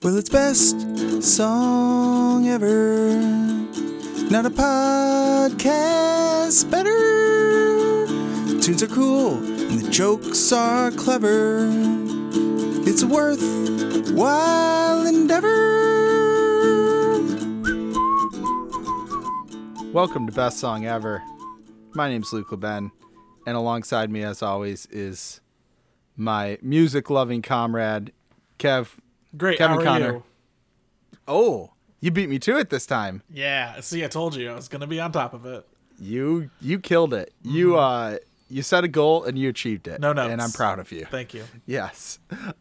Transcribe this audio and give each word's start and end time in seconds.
Well, 0.00 0.16
it's 0.16 0.28
best 0.28 0.78
song 1.24 2.46
ever. 2.46 3.16
Not 4.30 4.46
a 4.46 4.50
podcast 4.50 6.70
better. 6.70 8.06
Tunes 8.60 8.80
are 8.84 8.86
cool 8.86 9.38
and 9.38 9.80
the 9.80 9.90
jokes 9.90 10.52
are 10.52 10.92
clever. 10.92 11.68
It's 12.86 13.02
a 13.02 13.08
worthwhile 13.08 15.04
endeavor. 15.04 15.48
Welcome 19.92 20.28
to 20.28 20.32
Best 20.32 20.60
Song 20.60 20.86
Ever. 20.86 21.24
My 21.94 22.08
name's 22.08 22.32
Luke 22.32 22.50
LeBen, 22.50 22.92
and 23.48 23.56
alongside 23.56 24.12
me, 24.12 24.22
as 24.22 24.44
always, 24.44 24.86
is 24.92 25.40
my 26.16 26.56
music 26.62 27.10
loving 27.10 27.42
comrade, 27.42 28.12
Kev. 28.60 28.90
Great. 29.36 29.58
Kevin 29.58 29.76
how 29.76 29.80
are 29.80 29.84
Connor. 29.84 30.12
you? 30.12 30.22
Oh, 31.26 31.70
you 32.00 32.10
beat 32.10 32.28
me 32.28 32.38
to 32.40 32.56
it 32.58 32.70
this 32.70 32.86
time. 32.86 33.22
Yeah. 33.32 33.80
See, 33.80 34.04
I 34.04 34.08
told 34.08 34.34
you 34.36 34.50
I 34.50 34.54
was 34.54 34.68
gonna 34.68 34.86
be 34.86 35.00
on 35.00 35.12
top 35.12 35.34
of 35.34 35.44
it. 35.46 35.66
You 35.98 36.50
you 36.60 36.78
killed 36.78 37.12
it. 37.12 37.32
You 37.42 37.76
uh 37.76 38.18
you 38.48 38.62
set 38.62 38.84
a 38.84 38.88
goal 38.88 39.24
and 39.24 39.38
you 39.38 39.48
achieved 39.48 39.88
it. 39.88 40.00
Mm-hmm. 40.00 40.16
No. 40.16 40.28
And 40.28 40.40
I'm 40.40 40.52
proud 40.52 40.78
of 40.78 40.90
you. 40.92 41.04
Thank 41.04 41.34
you. 41.34 41.44
Yes. 41.66 42.18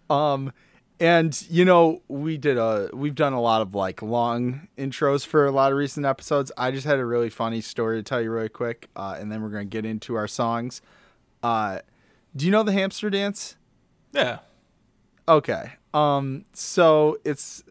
Um 0.09 0.51
and 0.99 1.39
you 1.49 1.63
know, 1.63 2.01
we 2.07 2.37
did 2.37 2.57
a 2.57 2.89
we've 2.93 3.15
done 3.15 3.33
a 3.33 3.41
lot 3.41 3.61
of 3.61 3.75
like 3.75 4.01
long 4.01 4.67
intros 4.77 5.25
for 5.25 5.45
a 5.45 5.51
lot 5.51 5.71
of 5.71 5.77
recent 5.77 6.05
episodes. 6.05 6.51
I 6.57 6.71
just 6.71 6.87
had 6.87 6.97
a 6.99 7.05
really 7.05 7.29
funny 7.29 7.61
story 7.61 7.99
to 7.99 8.03
tell 8.03 8.19
you 8.21 8.31
really 8.31 8.49
quick, 8.49 8.89
uh, 8.95 9.15
and 9.19 9.31
then 9.31 9.43
we're 9.43 9.49
gonna 9.49 9.65
get 9.65 9.85
into 9.85 10.15
our 10.15 10.27
songs. 10.27 10.81
Uh 11.43 11.79
do 12.35 12.45
you 12.45 12.51
know 12.51 12.63
the 12.63 12.71
hamster 12.73 13.09
dance? 13.09 13.55
Yeah. 14.11 14.39
Okay. 15.27 15.71
Um 15.93 16.45
so 16.53 17.17
it's 17.25 17.63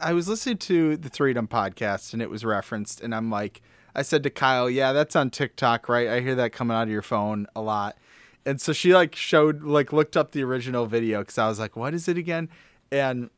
I 0.00 0.12
was 0.12 0.28
listening 0.28 0.58
to 0.58 0.96
the 0.96 1.10
Freedom 1.10 1.46
podcast 1.46 2.12
and 2.12 2.20
it 2.22 2.30
was 2.30 2.44
referenced 2.44 3.00
and 3.00 3.14
I'm 3.14 3.30
like 3.30 3.62
I 3.94 4.02
said 4.02 4.22
to 4.22 4.30
Kyle, 4.30 4.70
"Yeah, 4.70 4.92
that's 4.94 5.14
on 5.14 5.28
TikTok, 5.30 5.88
right? 5.88 6.08
I 6.08 6.20
hear 6.20 6.34
that 6.36 6.52
coming 6.52 6.76
out 6.76 6.84
of 6.84 6.88
your 6.88 7.02
phone 7.02 7.46
a 7.54 7.60
lot." 7.60 7.96
And 8.44 8.60
so 8.60 8.72
she 8.72 8.94
like 8.94 9.14
showed 9.14 9.62
like 9.62 9.92
looked 9.92 10.16
up 10.16 10.32
the 10.32 10.42
original 10.44 10.86
video 10.86 11.22
cuz 11.24 11.38
I 11.38 11.48
was 11.48 11.58
like, 11.58 11.76
"What 11.76 11.94
is 11.94 12.08
it 12.08 12.16
again?" 12.18 12.48
And 12.90 13.30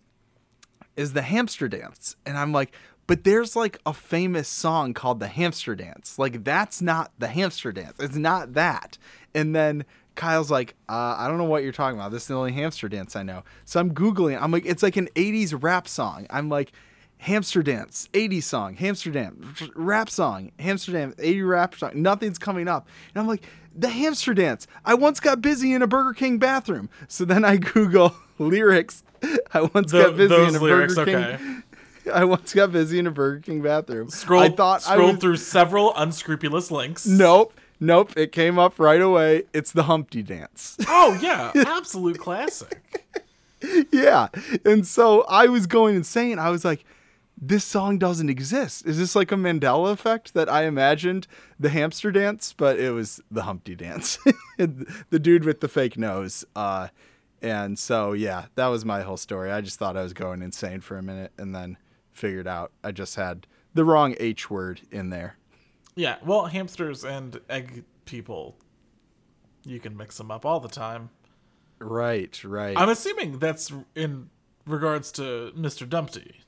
is 0.96 1.12
the 1.12 1.22
hamster 1.22 1.68
dance. 1.68 2.16
And 2.24 2.38
I'm 2.38 2.52
like, 2.52 2.72
"But 3.06 3.24
there's 3.24 3.56
like 3.56 3.78
a 3.84 3.92
famous 3.92 4.48
song 4.48 4.94
called 4.94 5.20
the 5.20 5.28
hamster 5.28 5.74
dance. 5.74 6.18
Like 6.18 6.44
that's 6.44 6.80
not 6.80 7.12
the 7.18 7.28
hamster 7.28 7.72
dance. 7.72 7.96
It's 7.98 8.16
not 8.16 8.54
that." 8.54 8.96
And 9.34 9.54
then 9.54 9.84
Kyle's 10.14 10.50
like, 10.50 10.74
uh, 10.88 11.16
I 11.18 11.28
don't 11.28 11.38
know 11.38 11.44
what 11.44 11.62
you're 11.62 11.72
talking 11.72 11.98
about. 11.98 12.12
This 12.12 12.22
is 12.22 12.28
the 12.28 12.34
only 12.34 12.52
hamster 12.52 12.88
dance 12.88 13.16
I 13.16 13.22
know. 13.22 13.42
So 13.64 13.80
I'm 13.80 13.92
Googling. 13.92 14.40
I'm 14.40 14.50
like, 14.50 14.66
it's 14.66 14.82
like 14.82 14.96
an 14.96 15.08
80s 15.14 15.60
rap 15.60 15.88
song. 15.88 16.26
I'm 16.30 16.48
like, 16.48 16.72
hamster 17.18 17.62
dance, 17.62 18.08
80s 18.12 18.42
song, 18.42 18.74
hamster 18.74 19.10
dance, 19.10 19.62
rap 19.74 20.10
song, 20.10 20.52
hamster 20.58 20.92
dance, 20.92 21.14
80 21.18 21.42
rap 21.42 21.74
song. 21.74 21.90
Nothing's 21.94 22.38
coming 22.38 22.68
up. 22.68 22.88
And 23.14 23.20
I'm 23.20 23.26
like, 23.26 23.46
the 23.74 23.88
hamster 23.88 24.34
dance. 24.34 24.66
I 24.84 24.94
once 24.94 25.20
got 25.20 25.40
busy 25.40 25.72
in 25.72 25.82
a 25.82 25.86
Burger 25.86 26.12
King 26.12 26.38
bathroom. 26.38 26.90
So 27.08 27.24
then 27.24 27.44
I 27.44 27.56
Google 27.58 28.14
lyrics. 28.38 29.02
I 29.52 29.62
once 29.62 29.92
Tho- 29.92 30.10
got 30.10 30.16
busy 30.16 30.34
in 30.34 30.54
a 30.54 30.58
lyrics, 30.60 30.94
Burger 30.94 31.10
King. 31.10 31.24
okay. 31.24 31.60
I 32.12 32.24
once 32.24 32.52
got 32.52 32.70
busy 32.70 32.98
in 32.98 33.06
a 33.06 33.10
Burger 33.10 33.40
King 33.40 33.62
bathroom. 33.62 34.10
Scroll. 34.10 34.42
I 34.42 34.50
thought 34.50 34.86
I 34.86 34.94
scrolled 34.94 35.14
was, 35.14 35.20
through 35.20 35.36
several 35.38 35.94
unscrupulous 35.96 36.70
links. 36.70 37.06
Nope. 37.06 37.54
Nope. 37.80 38.16
It 38.16 38.32
came 38.32 38.58
up 38.58 38.78
right 38.78 39.00
away. 39.00 39.44
It's 39.52 39.72
the 39.72 39.84
Humpty 39.84 40.22
Dance. 40.22 40.76
Oh 40.88 41.18
yeah, 41.20 41.52
absolute 41.54 42.18
classic. 42.18 42.80
yeah. 43.92 44.28
And 44.64 44.86
so 44.86 45.22
I 45.28 45.46
was 45.46 45.66
going 45.66 45.96
insane. 45.96 46.38
I 46.38 46.50
was 46.50 46.64
like, 46.64 46.84
this 47.36 47.64
song 47.64 47.98
doesn't 47.98 48.30
exist. 48.30 48.86
Is 48.86 48.98
this 48.98 49.14
like 49.16 49.32
a 49.32 49.36
Mandela 49.36 49.92
effect 49.92 50.34
that 50.34 50.48
I 50.48 50.64
imagined 50.64 51.26
the 51.58 51.68
hamster 51.68 52.10
dance, 52.10 52.54
but 52.56 52.78
it 52.78 52.92
was 52.92 53.20
the 53.30 53.42
Humpty 53.42 53.74
dance. 53.74 54.18
the 54.56 55.18
dude 55.18 55.44
with 55.44 55.60
the 55.60 55.68
fake 55.68 55.98
nose. 55.98 56.44
Uh, 56.54 56.88
and 57.42 57.78
so, 57.78 58.12
yeah, 58.12 58.46
that 58.54 58.68
was 58.68 58.84
my 58.84 59.02
whole 59.02 59.16
story. 59.18 59.50
I 59.50 59.60
just 59.60 59.78
thought 59.78 59.96
I 59.96 60.02
was 60.02 60.14
going 60.14 60.40
insane 60.42 60.80
for 60.80 60.96
a 60.96 61.02
minute 61.02 61.32
and 61.36 61.54
then 61.54 61.76
figured 62.12 62.46
out 62.46 62.72
I 62.82 62.92
just 62.92 63.16
had 63.16 63.46
the 63.74 63.84
wrong 63.84 64.14
H 64.18 64.48
word 64.48 64.82
in 64.90 65.10
there. 65.10 65.36
Yeah. 65.96 66.16
Well, 66.24 66.46
hamsters 66.46 67.04
and 67.04 67.40
egg 67.48 67.84
people, 68.04 68.56
you 69.64 69.80
can 69.80 69.96
mix 69.96 70.18
them 70.18 70.30
up 70.30 70.44
all 70.44 70.60
the 70.60 70.68
time. 70.68 71.10
Right, 71.78 72.42
right. 72.44 72.76
I'm 72.76 72.88
assuming 72.88 73.38
that's 73.38 73.72
in 73.94 74.30
regards 74.66 75.12
to 75.12 75.52
Mr. 75.56 75.88
Dumpty. 75.88 76.40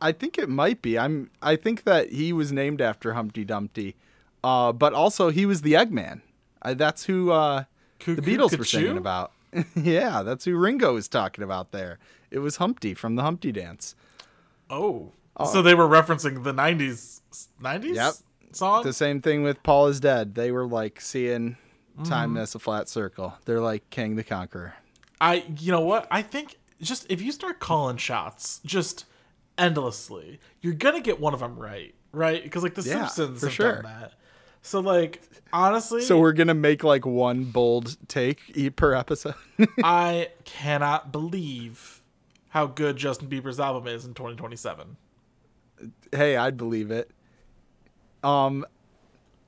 I 0.00 0.12
think 0.12 0.38
it 0.38 0.48
might 0.48 0.82
be. 0.82 0.98
I'm. 0.98 1.30
I 1.40 1.56
think 1.56 1.84
that 1.84 2.10
he 2.10 2.32
was 2.32 2.52
named 2.52 2.82
after 2.82 3.14
Humpty 3.14 3.44
Dumpty, 3.44 3.96
uh, 4.44 4.72
but 4.72 4.92
also 4.92 5.30
he 5.30 5.46
was 5.46 5.62
the 5.62 5.72
Eggman. 5.72 6.20
I, 6.60 6.74
that's 6.74 7.04
who 7.04 7.30
uh, 7.30 7.64
the 8.04 8.16
Beatles 8.16 8.56
were 8.58 8.64
singing 8.64 8.98
about. 8.98 9.32
yeah, 9.74 10.22
that's 10.22 10.44
who 10.44 10.56
Ringo 10.56 10.94
was 10.94 11.08
talking 11.08 11.42
about 11.42 11.72
there. 11.72 11.98
It 12.30 12.40
was 12.40 12.56
Humpty 12.56 12.92
from 12.92 13.16
the 13.16 13.22
Humpty 13.22 13.52
Dance. 13.52 13.94
Oh. 14.68 15.12
So 15.46 15.62
they 15.62 15.74
were 15.74 15.88
referencing 15.88 16.42
the 16.44 16.52
'90s, 16.52 17.20
'90s 17.62 17.94
Yep. 17.94 18.14
song. 18.52 18.82
The 18.84 18.92
same 18.92 19.20
thing 19.20 19.42
with 19.42 19.62
Paul 19.62 19.86
is 19.88 20.00
Dead. 20.00 20.34
They 20.34 20.50
were 20.52 20.66
like 20.66 21.00
seeing 21.00 21.56
time 22.04 22.30
Mm-hmm. 22.30 22.38
as 22.38 22.54
a 22.54 22.58
flat 22.58 22.88
circle. 22.88 23.34
They're 23.44 23.60
like 23.60 23.88
King 23.90 24.16
the 24.16 24.24
Conqueror. 24.24 24.74
I 25.20 25.44
you 25.58 25.70
know 25.72 25.80
what? 25.82 26.06
I 26.10 26.22
think 26.22 26.56
just 26.80 27.06
if 27.10 27.20
you 27.20 27.30
start 27.32 27.60
calling 27.60 27.96
shots 27.98 28.60
just 28.64 29.04
endlessly, 29.58 30.40
you're 30.60 30.72
gonna 30.74 31.00
get 31.00 31.20
one 31.20 31.34
of 31.34 31.40
them 31.40 31.58
right, 31.58 31.94
right? 32.12 32.42
Because 32.42 32.62
like 32.62 32.74
the 32.74 32.82
Yeah, 32.82 33.06
Simpsons 33.06 33.42
have 33.42 33.52
sure. 33.52 33.72
done 33.74 33.82
that. 33.84 34.12
So 34.62 34.80
like 34.80 35.22
honestly, 35.52 36.02
So 36.02 36.18
we're 36.18 36.32
gonna 36.32 36.54
make 36.54 36.82
like 36.84 37.04
one 37.04 37.44
bold 37.44 37.96
take 38.08 38.76
per 38.76 38.94
episode. 38.94 39.34
I 39.84 40.28
cannot 40.44 41.12
believe 41.12 42.00
how 42.50 42.66
good 42.66 42.96
Justin 42.96 43.28
Bieber's 43.28 43.60
album 43.60 43.86
is 43.86 44.04
in 44.04 44.14
2027. 44.14 44.96
Hey, 46.12 46.36
I'd 46.36 46.56
believe 46.56 46.90
it. 46.90 47.10
Um, 48.22 48.64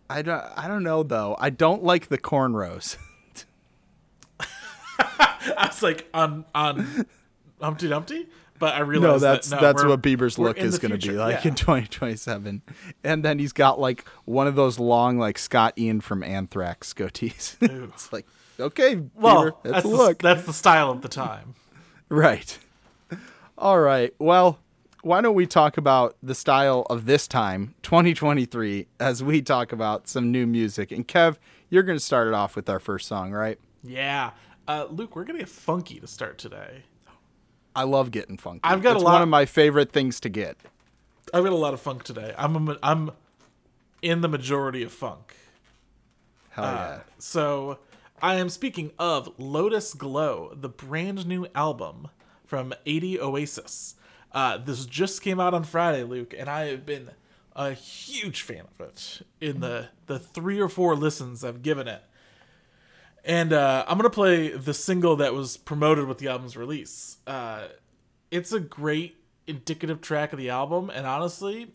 I 0.08 0.22
don't. 0.22 0.42
I 0.56 0.68
don't 0.68 0.82
know 0.82 1.02
though. 1.02 1.36
I 1.38 1.50
don't 1.50 1.82
like 1.84 2.08
the 2.08 2.18
cornrows. 2.18 2.96
I 4.98 5.66
was 5.66 5.82
like 5.82 6.08
on 6.14 6.44
on 6.54 7.06
Humpty 7.60 7.88
Dumpty, 7.88 8.28
but 8.58 8.74
I 8.74 8.80
realized 8.80 9.22
No, 9.22 9.32
that's 9.32 9.48
that, 9.50 9.56
no, 9.56 9.62
that's 9.62 9.84
what 9.84 10.02
Bieber's 10.02 10.38
look 10.38 10.58
is 10.58 10.78
going 10.78 10.98
to 10.98 11.08
be 11.08 11.14
like 11.14 11.44
Yeah. 11.44 11.50
in 11.50 11.54
2027. 11.56 12.62
And 13.02 13.24
then 13.24 13.38
he's 13.38 13.52
got 13.52 13.80
like 13.80 14.04
one 14.24 14.46
of 14.46 14.54
those 14.54 14.78
long 14.78 15.18
like 15.18 15.38
Scott 15.38 15.74
Ian 15.78 16.00
from 16.00 16.22
Anthrax 16.22 16.92
goatees. 16.94 17.56
it's 17.92 18.12
like 18.12 18.26
okay, 18.60 18.96
Bieber, 18.96 19.52
that's, 19.62 19.72
that's 19.72 19.82
the, 19.82 19.88
look. 19.88 20.18
that's 20.18 20.44
the 20.44 20.52
style 20.52 20.90
of 20.90 21.02
the 21.02 21.08
time. 21.08 21.54
Right. 22.08 22.58
All 23.58 23.80
right. 23.80 24.14
Well, 24.18 24.58
why 25.02 25.20
don't 25.20 25.34
we 25.34 25.46
talk 25.46 25.76
about 25.76 26.16
the 26.22 26.34
style 26.34 26.86
of 26.88 27.06
this 27.06 27.28
time, 27.28 27.74
2023, 27.82 28.86
as 28.98 29.22
we 29.22 29.42
talk 29.42 29.72
about 29.72 30.08
some 30.08 30.32
new 30.32 30.46
music? 30.46 30.90
And 30.90 31.06
Kev, 31.06 31.36
you're 31.70 31.82
going 31.82 31.98
to 31.98 32.04
start 32.04 32.28
it 32.28 32.34
off 32.34 32.56
with 32.56 32.68
our 32.70 32.80
first 32.80 33.06
song, 33.08 33.32
right? 33.32 33.58
Yeah, 33.84 34.30
uh, 34.68 34.86
Luke, 34.90 35.16
we're 35.16 35.24
gonna 35.24 35.40
get 35.40 35.48
funky 35.48 35.98
to 35.98 36.06
start 36.06 36.38
today. 36.38 36.84
I 37.74 37.82
love 37.82 38.10
getting 38.10 38.36
funky. 38.36 38.60
I've 38.62 38.82
got 38.82 38.96
a 38.96 39.00
lot- 39.00 39.14
one 39.14 39.22
of 39.22 39.28
my 39.28 39.44
favorite 39.44 39.90
things 39.92 40.20
to 40.20 40.28
get. 40.28 40.56
I've 41.34 41.42
got 41.44 41.52
a 41.52 41.56
lot 41.56 41.74
of 41.74 41.80
funk 41.80 42.04
today. 42.04 42.34
I'm 42.38 42.68
a, 42.68 42.78
I'm 42.82 43.10
in 44.02 44.20
the 44.20 44.28
majority 44.28 44.82
of 44.82 44.92
funk. 44.92 45.34
Hell 46.50 46.64
yeah. 46.64 47.00
So 47.18 47.78
I 48.20 48.36
am 48.36 48.48
speaking 48.48 48.92
of 48.98 49.32
Lotus 49.38 49.94
Glow, 49.94 50.52
the 50.54 50.68
brand 50.68 51.26
new 51.26 51.46
album 51.54 52.08
from 52.44 52.72
Adi 52.86 53.18
Oasis. 53.18 53.94
Uh, 54.32 54.58
this 54.58 54.86
just 54.86 55.22
came 55.22 55.38
out 55.38 55.54
on 55.54 55.64
Friday, 55.64 56.04
Luke, 56.04 56.34
and 56.36 56.48
I 56.48 56.66
have 56.66 56.86
been 56.86 57.10
a 57.54 57.72
huge 57.72 58.42
fan 58.42 58.62
of 58.78 58.86
it 58.86 59.22
in 59.40 59.60
the, 59.60 59.88
the 60.06 60.18
three 60.18 60.58
or 60.58 60.68
four 60.68 60.96
listens 60.96 61.44
I've 61.44 61.62
given 61.62 61.86
it. 61.86 62.02
And 63.24 63.52
uh, 63.52 63.84
I'm 63.86 63.98
going 63.98 64.10
to 64.10 64.14
play 64.14 64.48
the 64.48 64.74
single 64.74 65.16
that 65.16 65.34
was 65.34 65.56
promoted 65.56 66.08
with 66.08 66.18
the 66.18 66.28
album's 66.28 66.56
release. 66.56 67.18
Uh, 67.26 67.68
it's 68.30 68.52
a 68.52 68.58
great 68.60 69.16
indicative 69.46 70.00
track 70.00 70.32
of 70.32 70.38
the 70.38 70.50
album, 70.50 70.90
and 70.90 71.06
honestly, 71.06 71.70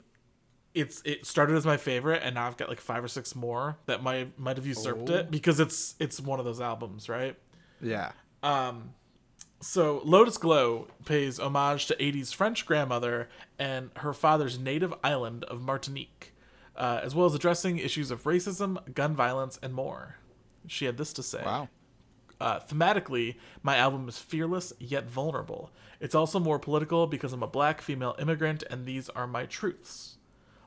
it's 0.73 1.01
it 1.05 1.25
started 1.25 1.55
as 1.55 1.65
my 1.65 1.77
favorite, 1.77 2.21
and 2.23 2.35
now 2.35 2.47
I've 2.47 2.57
got 2.57 2.69
like 2.69 2.81
five 2.81 3.03
or 3.03 3.07
six 3.07 3.35
more 3.35 3.77
that 3.85 4.03
might 4.03 4.37
might 4.37 4.57
have 4.57 4.65
usurped 4.65 5.09
it 5.09 5.31
because 5.31 5.59
it's 5.59 5.95
it's 5.99 6.19
one 6.19 6.39
of 6.39 6.45
those 6.45 6.59
albums, 6.59 7.07
right? 7.07 7.35
Yeah. 7.81 8.11
So 9.59 10.01
Lotus 10.05 10.37
Glow 10.37 10.87
pays 11.05 11.39
homage 11.39 11.87
to 11.87 11.95
Adi's 11.95 12.31
French 12.31 12.65
grandmother 12.65 13.27
and 13.57 13.89
her 13.97 14.13
father's 14.13 14.59
native 14.59 14.93
island 15.03 15.43
of 15.45 15.61
Martinique, 15.61 16.33
uh, 16.75 16.99
as 17.03 17.15
well 17.15 17.25
as 17.25 17.33
addressing 17.33 17.79
issues 17.79 18.11
of 18.11 18.23
racism, 18.23 18.93
gun 18.93 19.15
violence, 19.15 19.57
and 19.63 19.73
more. 19.73 20.17
She 20.67 20.85
had 20.85 20.97
this 20.97 21.11
to 21.13 21.23
say. 21.23 21.41
Wow. 21.43 21.69
Uh, 22.39 22.59
thematically, 22.59 23.35
my 23.63 23.77
album 23.77 24.07
is 24.07 24.19
fearless 24.19 24.73
yet 24.77 25.09
vulnerable. 25.09 25.71
It's 25.99 26.13
also 26.13 26.39
more 26.39 26.59
political 26.59 27.07
because 27.07 27.33
I'm 27.33 27.41
a 27.41 27.47
black 27.47 27.81
female 27.81 28.15
immigrant, 28.19 28.63
and 28.69 28.85
these 28.85 29.09
are 29.09 29.25
my 29.25 29.47
truths. 29.47 30.17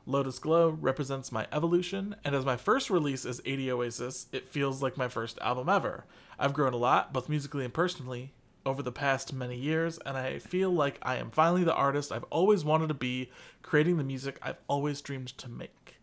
Lotus 0.05 0.41
Glow 0.41 0.71
represents 0.71 1.31
my 1.31 1.47
evolution, 1.53 2.17
and 2.25 2.35
as 2.35 2.45
my 2.45 2.57
first 2.57 2.91
release 2.91 3.25
as 3.25 3.39
Adi 3.41 3.71
Oasis, 3.71 4.27
it 4.33 4.49
feels 4.49 4.83
like 4.83 4.97
my 4.97 5.07
first 5.07 5.39
album 5.41 5.69
ever. 5.69 6.07
I've 6.41 6.55
grown 6.55 6.73
a 6.73 6.79
lot, 6.79 7.13
both 7.13 7.29
musically 7.29 7.65
and 7.65 7.73
personally, 7.73 8.33
over 8.67 8.83
the 8.83 8.93
past 8.93 9.33
many 9.33 9.57
years, 9.57 9.99
and 10.05 10.17
I 10.17 10.39
feel 10.39 10.71
like 10.71 10.99
I 11.03 11.17
am 11.17 11.31
finally 11.31 11.65
the 11.65 11.75
artist 11.75 12.13
I've 12.13 12.25
always 12.25 12.65
wanted 12.65 12.89
to 12.89 12.95
be, 12.95 13.31
creating 13.63 13.97
the 13.97 14.05
music 14.05 14.39
I've 14.43 14.59
always 14.69 15.01
dreamed 15.01 15.29
to 15.39 15.49
make. 15.49 15.97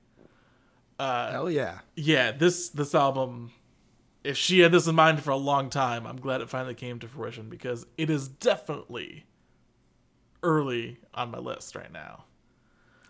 Uh, 1.00 1.32
Hell 1.32 1.52
yeah. 1.52 1.80
Yeah, 1.96 2.32
this 2.32 2.70
this 2.70 2.96
album, 2.96 3.52
if 4.24 4.38
she 4.38 4.60
had 4.60 4.72
this 4.72 4.88
in 4.88 4.96
mind 4.96 5.22
for 5.22 5.32
a 5.32 5.38
long 5.38 5.70
time, 5.70 6.08
I'm 6.08 6.20
glad 6.20 6.42
it 6.42 6.50
finally 6.50 6.74
came 6.74 7.00
to 7.00 7.08
fruition 7.08 7.50
because 7.50 7.86
it 7.98 8.10
is 8.10 8.28
definitely 8.28 9.26
early 10.42 10.98
on 11.14 11.32
my 11.32 11.38
list 11.38 11.76
right 11.76 11.92
now. 11.92 12.26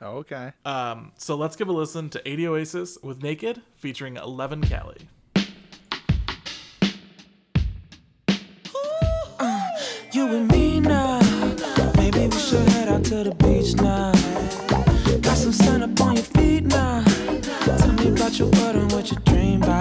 Oh, 0.02 0.18
okay. 0.18 0.52
Um, 0.64 1.14
so 1.18 1.36
let's 1.36 1.56
give 1.56 1.70
a 1.70 1.72
listen 1.72 2.10
to 2.12 2.32
Adi 2.32 2.48
Oasis 2.48 2.98
with 3.02 3.24
Naked 3.24 3.62
featuring 3.76 4.16
Leven 4.16 4.62
Kali. 4.62 5.08
Out 12.98 13.06
to 13.06 13.24
the 13.24 13.36
beach 13.36 13.76
now. 13.76 14.12
Got 15.22 15.38
some 15.38 15.52
sun 15.52 15.84
up 15.84 16.02
on 16.02 16.16
your 16.16 16.24
feet 16.24 16.64
now. 16.64 17.04
Tell 17.78 17.94
me 17.94 18.10
about 18.10 18.40
your 18.40 18.50
butt 18.50 18.76
and 18.76 18.92
what 18.92 19.12
you 19.12 19.18
dream 19.26 19.62
about. 19.62 19.77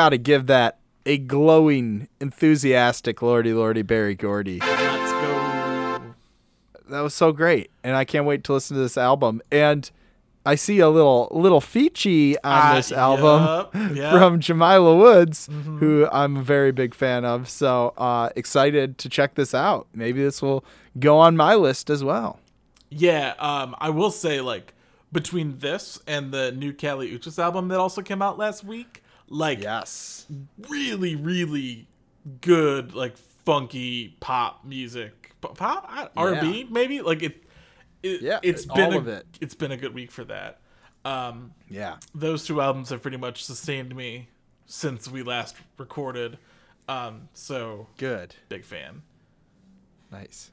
Gotta 0.00 0.16
give 0.16 0.46
that 0.46 0.78
a 1.04 1.18
glowing, 1.18 2.08
enthusiastic 2.22 3.20
Lordy 3.20 3.52
Lordy 3.52 3.82
Berry 3.82 4.14
Gordy. 4.14 4.58
Let's 4.60 5.12
go. 5.12 6.14
That 6.88 7.00
was 7.02 7.12
so 7.12 7.32
great. 7.32 7.70
And 7.84 7.94
I 7.94 8.06
can't 8.06 8.24
wait 8.24 8.42
to 8.44 8.54
listen 8.54 8.76
to 8.78 8.82
this 8.82 8.96
album. 8.96 9.42
And 9.52 9.90
I 10.46 10.54
see 10.54 10.78
a 10.78 10.88
little 10.88 11.28
little 11.32 11.60
feature 11.60 12.38
on 12.42 12.50
Ah, 12.62 12.72
this 12.76 12.92
album 12.92 13.42
yup, 13.42 13.74
yup. 13.94 14.12
from 14.18 14.40
Jamila 14.40 14.96
Woods, 14.96 15.50
who 15.80 16.08
I'm 16.10 16.38
a 16.38 16.42
very 16.42 16.72
big 16.72 16.94
fan 16.94 17.26
of. 17.26 17.46
So 17.50 17.92
uh, 17.98 18.30
excited 18.36 18.96
to 18.96 19.10
check 19.10 19.34
this 19.34 19.52
out. 19.54 19.86
Maybe 19.92 20.22
this 20.22 20.40
will 20.40 20.64
go 20.98 21.18
on 21.18 21.36
my 21.36 21.54
list 21.56 21.90
as 21.90 22.02
well. 22.02 22.40
Yeah, 22.88 23.34
um, 23.38 23.76
I 23.78 23.90
will 23.90 24.10
say 24.10 24.40
like 24.40 24.72
between 25.12 25.58
this 25.58 26.00
and 26.06 26.32
the 26.32 26.52
new 26.52 26.72
Kali 26.72 27.10
Uchis 27.10 27.38
album 27.38 27.68
that 27.68 27.78
also 27.78 28.00
came 28.00 28.22
out 28.22 28.38
last 28.38 28.64
week, 28.64 29.02
like 29.30 29.62
Yes. 29.62 30.26
really, 30.68 31.16
really 31.16 31.88
good, 32.42 32.94
like 32.94 33.16
funky 33.16 34.16
pop 34.20 34.64
music, 34.66 35.34
pop 35.40 36.10
R 36.16 36.32
and 36.34 36.40
B 36.40 36.66
maybe. 36.70 37.00
Like 37.00 37.22
it, 37.22 37.42
it 38.02 38.20
Yeah, 38.20 38.40
it's 38.42 38.66
all 38.68 38.76
been 38.76 38.92
a, 38.92 38.98
of 38.98 39.08
it. 39.08 39.26
It's 39.40 39.54
been 39.54 39.72
a 39.72 39.76
good 39.78 39.94
week 39.94 40.10
for 40.10 40.24
that. 40.24 40.60
Um, 41.04 41.54
Yeah. 41.70 41.96
those 42.14 42.44
two 42.44 42.60
albums 42.60 42.90
have 42.90 43.00
pretty 43.00 43.16
much 43.16 43.42
sustained 43.44 43.96
me 43.96 44.28
since 44.66 45.08
we 45.08 45.22
last 45.22 45.56
recorded. 45.78 46.38
Um, 46.88 47.28
so 47.32 47.86
Good. 47.96 48.34
big 48.48 48.64
fan. 48.64 49.02
Nice. 50.12 50.50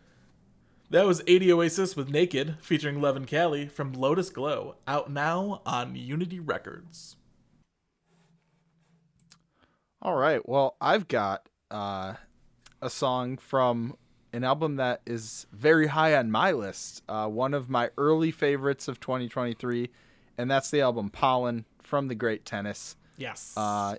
That 0.90 1.06
was 1.06 1.20
Adi 1.22 1.52
Oasis 1.52 1.96
with 1.98 2.10
Naked, 2.10 2.58
featuring 2.62 3.02
Leven 3.02 3.26
Kali 3.26 3.68
from 3.68 3.92
Lotus 3.92 4.30
Glow, 4.30 4.76
out 4.88 5.12
now 5.12 5.62
on 5.66 5.96
Unity 5.96 6.40
Records. 6.40 7.18
All 10.02 10.16
right. 10.16 10.48
Well, 10.48 10.76
I've 10.80 11.08
got 11.08 11.48
uh, 11.72 12.14
a 12.82 12.90
song 12.90 13.38
from 13.38 13.96
an 14.34 14.44
album 14.44 14.76
that 14.76 15.02
is 15.06 15.48
very 15.52 15.88
high 15.88 16.16
on 16.16 16.30
my 16.32 16.52
list. 16.52 17.02
Uh, 17.10 17.28
one 17.28 17.54
of 17.54 17.70
my 17.70 17.90
early 17.98 18.32
favorites 18.32 18.88
of 18.88 19.00
2023, 19.00 19.90
and 20.38 20.52
that's 20.52 20.70
the 20.70 20.82
album 20.82 21.10
Pollen 21.10 21.66
from 21.82 22.08
the 22.08 22.16
Great 22.16 22.46
Tennis. 22.46 22.96
Yes. 23.18 23.54
Uh, 23.58 23.96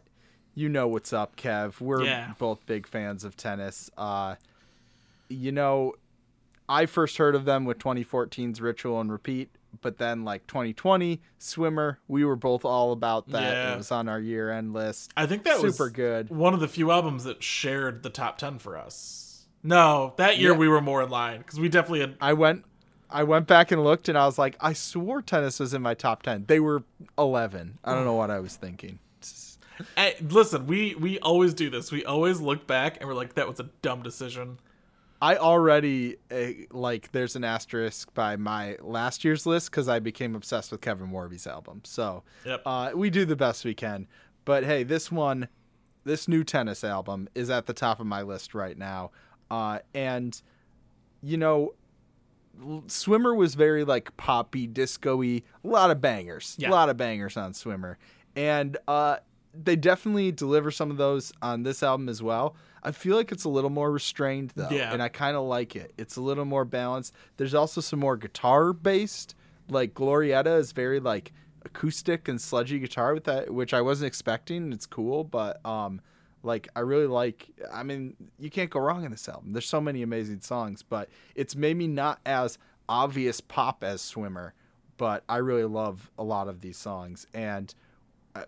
you 0.54 0.68
know 0.68 0.86
what's 0.86 1.12
up, 1.12 1.36
Kev. 1.36 1.80
We're 1.80 2.04
Yeah. 2.04 2.32
both 2.38 2.64
big 2.66 2.86
fans 2.86 3.24
of 3.24 3.36
tennis. 3.36 3.90
Uh, 3.96 4.36
you 5.28 5.50
know, 5.52 5.94
I 6.68 6.86
first 6.86 7.16
heard 7.16 7.34
of 7.34 7.44
them 7.44 7.64
with 7.64 7.78
2014's 7.78 8.60
Ritual 8.60 9.00
in 9.00 9.10
Repeat, 9.10 9.50
but 9.80 9.98
then 9.98 10.24
like 10.24 10.46
2020 10.46 11.20
Swimmer, 11.38 11.98
we 12.08 12.24
were 12.24 12.36
both 12.36 12.64
all 12.64 12.92
about 12.92 13.28
that. 13.30 13.52
Yeah. 13.52 13.74
It 13.74 13.76
was 13.78 13.90
on 13.92 14.08
our 14.08 14.20
year 14.20 14.50
end 14.50 14.72
list. 14.72 15.12
I 15.16 15.26
think 15.26 15.44
that 15.44 15.60
was 15.60 15.76
super 15.76 15.90
good. 15.90 16.30
One 16.30 16.54
of 16.54 16.60
the 16.60 16.68
few 16.68 16.90
albums 16.90 17.24
that 17.24 17.42
shared 17.42 18.02
the 18.02 18.10
top 18.10 18.38
ten 18.38 18.58
for 18.58 18.76
us. 18.76 19.46
No, 19.62 20.14
that 20.18 20.38
year 20.38 20.52
Yeah. 20.52 20.58
we 20.58 20.68
were 20.68 20.80
more 20.80 21.02
in 21.02 21.10
line 21.10 21.38
because 21.38 21.58
we 21.58 21.68
definitely 21.68 22.00
had. 22.00 22.16
I 22.20 22.32
went 22.32 22.64
I 23.10 23.22
went 23.24 23.46
back 23.46 23.70
and 23.72 23.82
looked 23.82 24.08
and 24.08 24.18
I 24.18 24.26
was 24.26 24.38
like, 24.38 24.56
I 24.60 24.72
swore 24.74 25.22
tennis 25.22 25.58
was 25.58 25.72
in 25.72 25.80
my 25.80 25.94
top 25.94 26.22
10. 26.24 26.44
They 26.46 26.60
were 26.60 26.82
11. 27.16 27.78
I 27.82 27.94
don't 27.94 28.04
know 28.04 28.12
what 28.14 28.30
I 28.30 28.38
was 28.38 28.56
thinking. 28.56 28.98
Hey, 29.96 30.16
listen, 30.20 30.66
we 30.66 30.94
we 30.96 31.18
always 31.20 31.54
do 31.54 31.70
this. 31.70 31.92
We 31.92 32.04
always 32.04 32.40
look 32.40 32.66
back 32.66 32.96
and 32.98 33.08
we're 33.08 33.14
like, 33.14 33.34
that 33.34 33.48
was 33.48 33.60
a 33.60 33.70
dumb 33.80 34.02
decision. 34.02 34.58
I 35.20 35.36
already 35.36 36.16
uh, 36.30 36.50
like 36.70 37.10
there's 37.12 37.34
an 37.36 37.42
asterisk 37.44 38.12
by 38.14 38.36
my 38.36 38.76
last 38.80 39.24
year's 39.24 39.46
list 39.46 39.70
because 39.70 39.88
I 39.88 39.98
became 39.98 40.34
obsessed 40.36 40.70
with 40.70 40.80
Kevin 40.80 41.08
Morby's 41.08 41.46
album. 41.46 41.80
So 41.84 42.22
Yep. 42.44 42.62
uh, 42.64 42.90
we 42.94 43.10
do 43.10 43.24
the 43.24 43.34
best 43.36 43.64
we 43.64 43.74
can. 43.74 44.06
But 44.44 44.64
hey, 44.64 44.84
this 44.84 45.10
one, 45.10 45.48
this 46.04 46.28
new 46.28 46.44
tennis 46.44 46.84
album 46.84 47.28
is 47.34 47.50
at 47.50 47.66
the 47.66 47.72
top 47.74 47.98
of 48.00 48.06
my 48.06 48.22
list 48.22 48.54
right 48.54 48.78
now. 48.78 49.10
Uh, 49.50 49.80
and 49.94 50.40
you 51.22 51.36
know, 51.36 51.74
Swimmer 52.86 53.34
was 53.34 53.54
very 53.54 53.84
like 53.84 54.16
poppy, 54.16 54.66
disco-y, 54.66 55.42
a 55.64 55.68
lot 55.68 55.90
of 55.90 56.00
bangers, 56.00 56.54
Yeah. 56.58 56.70
a 56.70 56.72
lot 56.72 56.88
of 56.88 56.96
bangers 56.96 57.36
on 57.36 57.54
Swimmer, 57.54 57.98
and 58.36 58.76
uh, 58.88 59.18
they 59.54 59.76
definitely 59.76 60.32
deliver 60.32 60.70
some 60.70 60.90
of 60.90 60.96
those 60.96 61.32
on 61.42 61.62
this 61.62 61.82
album 61.82 62.08
as 62.08 62.22
well. 62.22 62.54
I 62.82 62.92
feel 62.92 63.16
like 63.16 63.32
it's 63.32 63.44
a 63.44 63.48
little 63.48 63.70
more 63.70 63.90
restrained 63.90 64.52
though, 64.54 64.68
Yeah. 64.70 64.92
and 64.92 65.02
I 65.02 65.08
kind 65.08 65.36
of 65.36 65.44
like 65.44 65.74
it. 65.76 65.92
It's 65.98 66.16
a 66.16 66.20
little 66.20 66.44
more 66.44 66.64
balanced. 66.64 67.14
There's 67.36 67.54
also 67.54 67.80
some 67.80 67.98
more 68.00 68.16
guitar 68.16 68.72
based, 68.72 69.34
like 69.68 69.94
Glorietta 69.94 70.58
is 70.58 70.72
very 70.72 71.00
like 71.00 71.32
acoustic 71.64 72.28
and 72.28 72.40
sludgy 72.40 72.78
guitar 72.78 73.14
with 73.14 73.24
that, 73.24 73.52
which 73.52 73.74
I 73.74 73.80
wasn't 73.80 74.06
expecting. 74.08 74.72
It's 74.72 74.86
cool, 74.86 75.24
but 75.24 75.64
um, 75.66 76.00
like 76.42 76.68
I 76.76 76.80
really 76.80 77.06
like. 77.08 77.48
I 77.72 77.82
mean, 77.82 78.14
you 78.38 78.48
can't 78.50 78.70
go 78.70 78.80
wrong 78.80 79.04
in 79.04 79.10
this 79.10 79.28
album. 79.28 79.52
There's 79.52 79.68
so 79.68 79.80
many 79.80 80.02
amazing 80.02 80.40
songs, 80.40 80.82
but 80.82 81.08
it's 81.34 81.54
maybe 81.56 81.86
not 81.88 82.20
as 82.24 82.58
obvious 82.88 83.40
pop 83.40 83.82
as 83.84 84.00
Swimmer, 84.00 84.54
but 84.96 85.24
I 85.28 85.38
really 85.38 85.64
love 85.64 86.10
a 86.18 86.22
lot 86.24 86.48
of 86.48 86.60
these 86.60 86.76
songs 86.78 87.26
and. 87.34 87.74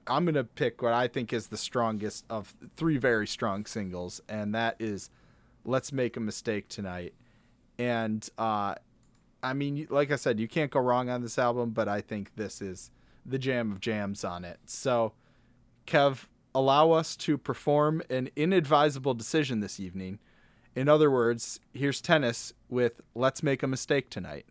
I'm 0.06 0.24
gonna 0.24 0.44
pick 0.44 0.82
what 0.82 0.92
I 0.92 1.08
think 1.08 1.32
is 1.32 1.48
the 1.48 1.56
strongest 1.56 2.24
of 2.30 2.54
three 2.76 2.98
very 2.98 3.26
strong 3.26 3.66
singles, 3.66 4.20
and 4.28 4.54
that 4.54 4.76
is 4.78 5.10
"Let's 5.64 5.92
Make 5.92 6.16
a 6.16 6.20
Mistake 6.20 6.68
Tonight." 6.68 7.14
And 7.78 8.28
uh, 8.38 8.74
I 9.42 9.52
mean, 9.54 9.86
like 9.90 10.10
I 10.10 10.16
said, 10.16 10.38
you 10.38 10.48
can't 10.48 10.70
go 10.70 10.80
wrong 10.80 11.08
on 11.08 11.22
this 11.22 11.38
album, 11.38 11.70
but 11.70 11.88
I 11.88 12.00
think 12.00 12.36
this 12.36 12.60
is 12.60 12.90
the 13.24 13.38
jam 13.38 13.72
of 13.72 13.80
jams 13.80 14.24
on 14.24 14.44
it. 14.44 14.58
So, 14.66 15.12
Kev, 15.86 16.26
allow 16.54 16.92
us 16.92 17.16
to 17.16 17.38
perform 17.38 18.02
an 18.10 18.30
inadvisable 18.36 19.14
decision 19.14 19.60
this 19.60 19.80
evening. 19.80 20.18
In 20.74 20.88
other 20.88 21.10
words, 21.10 21.60
here's 21.72 22.00
tennis 22.00 22.52
with 22.68 23.00
"Let's 23.14 23.42
Make 23.42 23.62
a 23.62 23.66
Mistake 23.66 24.10
Tonight." 24.10 24.46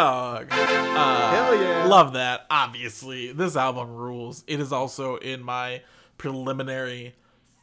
Dog. 0.00 0.46
Uh, 0.50 1.30
Hell 1.30 1.62
yeah. 1.62 1.84
Love 1.84 2.14
that. 2.14 2.46
Obviously, 2.50 3.32
this 3.32 3.56
album 3.56 3.94
rules. 3.94 4.44
It 4.46 4.60
is 4.60 4.72
also 4.72 5.16
in 5.16 5.42
my 5.42 5.82
preliminary 6.18 7.14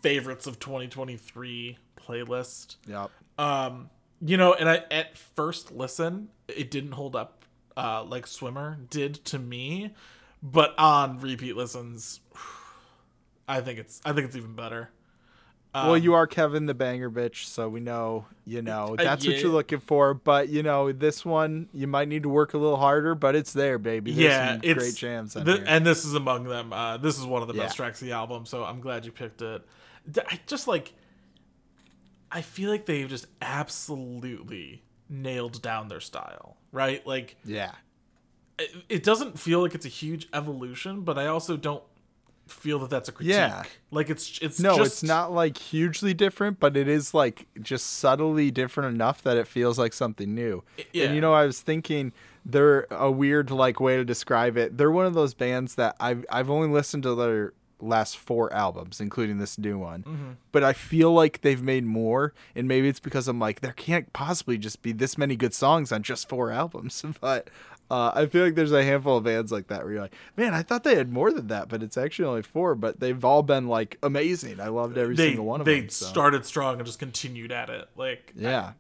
favorites 0.02 0.46
of 0.46 0.60
2023 0.60 1.78
playlist. 2.00 2.76
Yep. 2.88 3.10
Um, 3.38 3.90
you 4.22 4.38
know, 4.38 4.54
and 4.54 4.70
I 4.70 4.84
at 4.92 5.18
first 5.18 5.72
listen, 5.72 6.30
it 6.48 6.72
didn't 6.72 6.94
hold 6.94 7.16
up 7.16 7.46
uh, 7.76 8.04
like 8.04 8.28
Swimmer 8.28 8.78
did 8.90 9.16
to 9.26 9.40
me, 9.40 9.94
but 10.42 10.78
on 10.78 11.20
repeat 11.20 11.56
listens, 11.56 12.20
I 13.48 13.62
think 13.62 13.80
it's 13.80 14.02
I 14.06 14.14
think 14.14 14.28
it's 14.28 14.36
even 14.36 14.54
better. 14.54 14.90
Well, 15.86 15.96
Um, 15.96 16.02
you 16.04 16.14
are 16.14 16.26
Kevin 16.28 16.66
the 16.66 16.74
banger 16.74 17.10
bitch, 17.10 17.46
so 17.46 17.70
we 17.70 17.80
know, 17.80 18.26
you 18.46 18.62
know, 18.62 18.96
Uh, 18.98 19.04
that's 19.04 19.26
what 19.26 19.38
you're 19.40 19.52
looking 19.52 19.80
for. 19.80 20.14
But 20.14 20.50
you 20.50 20.64
know, 20.64 20.92
this 20.92 21.24
one 21.26 21.70
you 21.74 21.88
might 21.88 22.08
need 22.08 22.24
to 22.24 22.30
work 22.30 22.54
a 22.54 22.58
little 22.58 22.78
harder, 22.78 23.16
but 23.16 23.36
it's 23.36 23.54
there, 23.54 23.78
baby. 23.78 24.12
There's 24.12 24.26
yeah, 24.26 24.60
it's 24.64 24.84
great 24.84 24.96
jams 24.96 25.34
th- 25.34 25.62
and 25.66 25.86
this 25.86 26.06
is 26.06 26.14
among 26.14 26.46
them. 26.46 26.72
Uh, 26.74 26.98
this 26.98 27.18
is 27.20 27.26
one 27.26 27.42
of 27.42 27.48
the 27.48 27.54
best 27.54 27.76
tracks 27.76 28.02
of 28.02 28.08
the 28.08 28.14
album, 28.14 28.46
so 28.46 28.64
I'm 28.64 28.80
glad 28.82 29.06
you 29.06 29.12
picked 29.12 29.42
it. 29.42 29.62
I 30.30 30.40
just 30.48 30.68
like, 30.68 30.94
I 32.32 32.42
feel 32.42 32.70
like 32.70 32.86
they've 32.86 33.10
just 33.10 33.28
absolutely 33.42 34.84
nailed 35.10 35.62
down 35.62 35.88
their 35.88 36.00
style, 36.00 36.58
right? 36.72 37.06
Like, 37.06 37.36
yeah, 37.46 37.72
it, 38.60 38.72
it 38.90 39.04
doesn't 39.04 39.40
feel 39.40 39.62
like 39.62 39.76
it's 39.76 39.86
a 39.86 39.90
huge 39.90 40.28
evolution, 40.34 41.02
but 41.02 41.18
I 41.18 41.28
also 41.28 41.58
don't 41.58 41.84
feel 42.52 42.80
that 42.80 42.90
that's 42.90 43.10
a 43.10 43.12
critique. 43.12 43.36
Yeah. 43.36 43.64
Like 43.92 44.10
it's 44.10 44.40
it's 44.42 44.60
no, 44.60 44.78
just, 44.78 44.92
it's 44.92 45.04
not 45.04 45.32
like 45.32 45.58
hugely 45.58 46.14
different, 46.14 46.60
but 46.60 46.76
it 46.76 46.88
is 46.88 47.14
like 47.14 47.48
just 47.62 47.86
subtly 47.86 48.52
different 48.52 48.94
enough 48.94 49.22
that 49.24 49.38
it 49.38 49.48
feels 49.48 49.78
like 49.80 49.94
something 49.94 50.34
new. 50.34 50.64
yeah. 50.94 51.06
And 51.06 51.16
you 51.16 51.22
know, 51.22 51.34
I 51.34 51.46
was 51.46 51.62
thinking 51.62 52.14
they're 52.46 52.88
a 52.90 53.12
weird 53.12 53.52
like 53.52 53.80
way 53.80 53.98
to 53.98 54.06
describe 54.06 54.58
it. 54.58 54.78
They're 54.78 54.92
one 54.92 55.06
of 55.06 55.14
those 55.14 55.34
bands 55.34 55.76
that 55.76 55.96
I've 56.00 56.26
I've 56.30 56.50
only 56.50 56.70
listened 56.70 57.04
to 57.04 57.16
their 57.16 57.54
last 57.80 58.18
four 58.18 58.52
albums, 58.54 59.00
including 59.00 59.38
this 59.38 59.58
new 59.58 59.78
one. 59.78 60.04
Mm-hmm. 60.04 60.32
But 60.52 60.64
I 60.64 60.74
feel 60.74 61.14
like 61.14 61.42
they've 61.42 61.62
made 61.62 61.86
more, 61.86 62.34
and 62.56 62.68
maybe 62.68 62.88
it's 62.88 63.00
because 63.00 63.28
I'm 63.28 63.40
like 63.40 63.62
there 63.62 63.74
can't 63.74 64.12
possibly 64.14 64.58
just 64.58 64.82
be 64.82 64.92
this 64.92 65.18
many 65.18 65.36
good 65.36 65.54
songs 65.54 65.92
on 65.92 66.04
just 66.04 66.30
four 66.30 66.52
albums. 66.64 67.04
But 67.20 67.50
uh, 67.90 68.12
I 68.14 68.26
feel 68.26 68.44
like 68.44 68.56
there's 68.56 68.72
a 68.72 68.84
handful 68.84 69.18
of 69.18 69.24
bands 69.24 69.52
like 69.52 69.68
that 69.68 69.84
where 69.84 69.94
you're 69.94 70.02
like, 70.02 70.16
man, 70.36 70.54
I 70.54 70.62
thought 70.62 70.84
they 70.84 70.96
had 70.96 71.12
more 71.12 71.32
than 71.32 71.48
that, 71.48 71.70
but 71.70 71.82
it's 71.82 71.98
actually 71.98 72.26
only 72.26 72.42
four. 72.42 72.76
But 72.76 73.00
they've 73.00 73.24
all 73.24 73.44
been 73.44 73.68
like 73.68 73.98
amazing. 74.04 74.60
I 74.60 74.68
loved 74.68 74.98
every 74.98 75.16
they 75.16 75.30
single 75.30 75.46
one 75.46 75.62
of 75.62 75.66
they 75.66 75.82
them. 75.82 75.90
so. 75.90 76.06
started 76.06 76.46
strong 76.46 76.78
and 76.78 76.86
just 76.86 77.00
continued 77.00 77.52
at 77.52 77.70
it. 77.70 77.88
Like 77.96 78.34
yeah. 78.36 78.74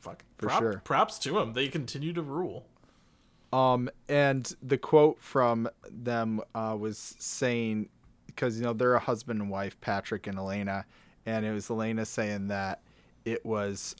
fuck, 0.00 0.24
For 0.38 0.46
prop, 0.46 0.58
sure. 0.60 0.82
props 0.84 1.18
to 1.20 1.32
them. 1.32 1.52
They 1.52 1.68
continue 1.68 2.12
to 2.12 2.22
rule. 2.22 2.66
Um, 3.52 3.88
and 4.08 4.52
the 4.62 4.76
quote 4.76 5.20
from 5.20 5.68
them 5.90 6.40
uh, 6.54 6.76
was 6.78 7.14
saying, 7.18 7.88
because 8.26 8.58
you 8.58 8.64
know 8.64 8.72
they're 8.72 8.94
a 8.94 9.00
husband 9.00 9.40
and 9.40 9.50
wife, 9.50 9.80
Patrick 9.80 10.26
and 10.26 10.36
Alaina, 10.36 10.84
and 11.24 11.46
it 11.46 11.52
was 11.52 11.68
Alaina 11.68 12.04
saying 12.04 12.48
that 12.48 12.80
it 13.24 13.46
was 13.46 13.94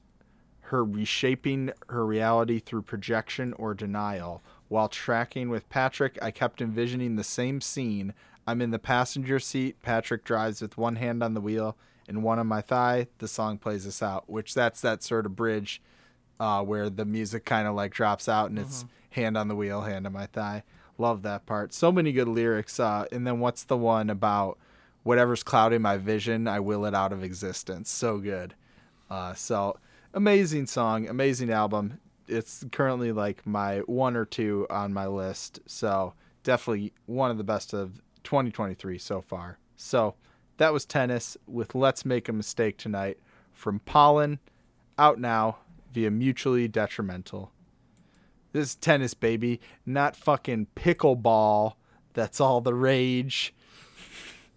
her 0.69 0.85
reshaping 0.85 1.73
her 1.89 2.05
reality 2.05 2.59
through 2.59 2.83
projection 2.83 3.53
or 3.55 3.75
denial. 3.75 4.43
While 4.69 4.89
tracking 4.89 5.49
with 5.49 5.69
Patrick, 5.69 6.19
I 6.21 6.31
kept 6.31 6.61
envisioning 6.61 7.17
the 7.17 7.25
same 7.25 7.61
scene. 7.61 8.13
I'm 8.47 8.61
in 8.61 8.71
the 8.71 8.79
passenger 8.79 9.39
seat. 9.39 9.81
Patrick 9.83 10.25
drives 10.25 10.61
with 10.61 10.77
one 10.77 10.97
hand 10.97 11.23
on 11.23 11.35
the 11.35 11.41
wheel 11.41 11.77
and 12.07 12.23
one 12.23 12.39
on 12.39 12.47
my 12.47 12.61
thigh. 12.61 13.09
The 13.19 13.29
song 13.29 13.59
plays 13.59 13.87
us 13.87 14.03
out, 14.03 14.29
which 14.29 14.55
that's 14.55 14.81
that 14.83 15.03
sort 15.03 15.27
of 15.27 15.37
bridge 15.37 15.81
uh, 16.39 16.63
where 16.63 16.91
the 16.91 17.05
music 17.05 17.45
kind 17.45 17.67
of 17.67 17.75
like 17.75 17.93
drops 17.93 18.29
out 18.29 18.51
and 18.51 18.59
it's 18.59 18.85
hand 19.11 19.37
on 19.37 19.49
the 19.49 19.57
wheel, 19.57 19.83
hand 19.83 20.07
on 20.07 20.13
my 20.13 20.27
thigh. 20.27 20.65
Love 20.99 21.23
that 21.23 21.47
part. 21.47 21.73
So 21.73 21.91
many 21.91 22.13
good 22.13 22.29
lyrics. 22.29 22.79
Uh, 22.79 23.07
and 23.11 23.27
then 23.27 23.41
what's 23.41 23.65
the 23.65 23.77
one 23.77 24.11
about 24.11 24.59
whatever's 25.03 25.43
clouding 25.43 25.81
my 25.81 25.97
vision, 25.97 26.47
I 26.47 26.61
will 26.61 26.85
it 26.85 26.95
out 26.95 27.13
of 27.13 27.25
existence. 27.25 27.91
So 27.91 28.19
good. 28.19 28.55
Uh, 29.09 29.33
so 29.33 29.79
amazing 30.14 30.66
song, 30.66 31.09
amazing 31.09 31.51
album. 31.51 32.01
It's 32.27 32.64
currently 32.73 33.12
like 33.12 33.47
my 33.47 33.79
one 33.81 34.16
or 34.16 34.25
two 34.25 34.66
on 34.71 34.92
my 34.92 35.07
list. 35.07 35.61
So 35.66 36.14
definitely 36.42 36.92
one 37.07 37.31
of 37.31 37.38
the 37.38 37.44
best 37.44 37.73
of 37.73 38.03
2023 38.25 38.99
so 38.99 39.21
far. 39.21 39.59
So 39.77 40.14
that 40.59 40.73
was 40.73 40.85
tennis 40.85 41.37
with 41.47 41.75
Let's 41.75 42.05
Make 42.05 42.29
a 42.29 42.33
Mistake 42.33 42.77
Tonight 42.77 43.18
from 43.53 43.81
Pollen, 43.81 44.38
out 44.99 45.18
now 45.18 45.59
via 45.92 46.11
Mutually 46.11 46.68
Detrimental. 46.68 47.53
This 48.53 48.71
is 48.71 48.75
tennis, 48.77 49.14
baby, 49.14 49.61
not 49.85 50.16
fucking 50.16 50.68
pickleball. 50.75 51.75
That's 52.14 52.40
all 52.40 52.61
the 52.61 52.75
rage. 52.75 53.55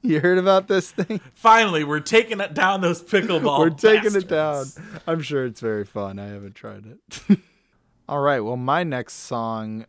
You 0.03 0.19
heard 0.19 0.39
about 0.39 0.67
this 0.67 0.91
thing? 0.91 1.21
Finally, 1.35 1.83
we're 1.83 1.99
taking 1.99 2.39
it 2.39 2.55
down 2.55 2.81
those 2.81 3.03
pickleball. 3.03 3.59
We're 3.59 3.69
taking 3.69 4.15
it 4.15 4.27
down. 4.27 4.65
I'm 5.05 5.21
sure 5.21 5.45
it's 5.45 5.59
very 5.61 5.85
fun. 5.85 6.17
I 6.17 6.25
haven't 6.29 6.55
tried 6.55 6.85
it. 6.87 7.37
All 8.09 8.19
right. 8.19 8.39
Well, 8.39 8.57
my 8.57 8.83
next 8.83 9.13
song 9.13 9.85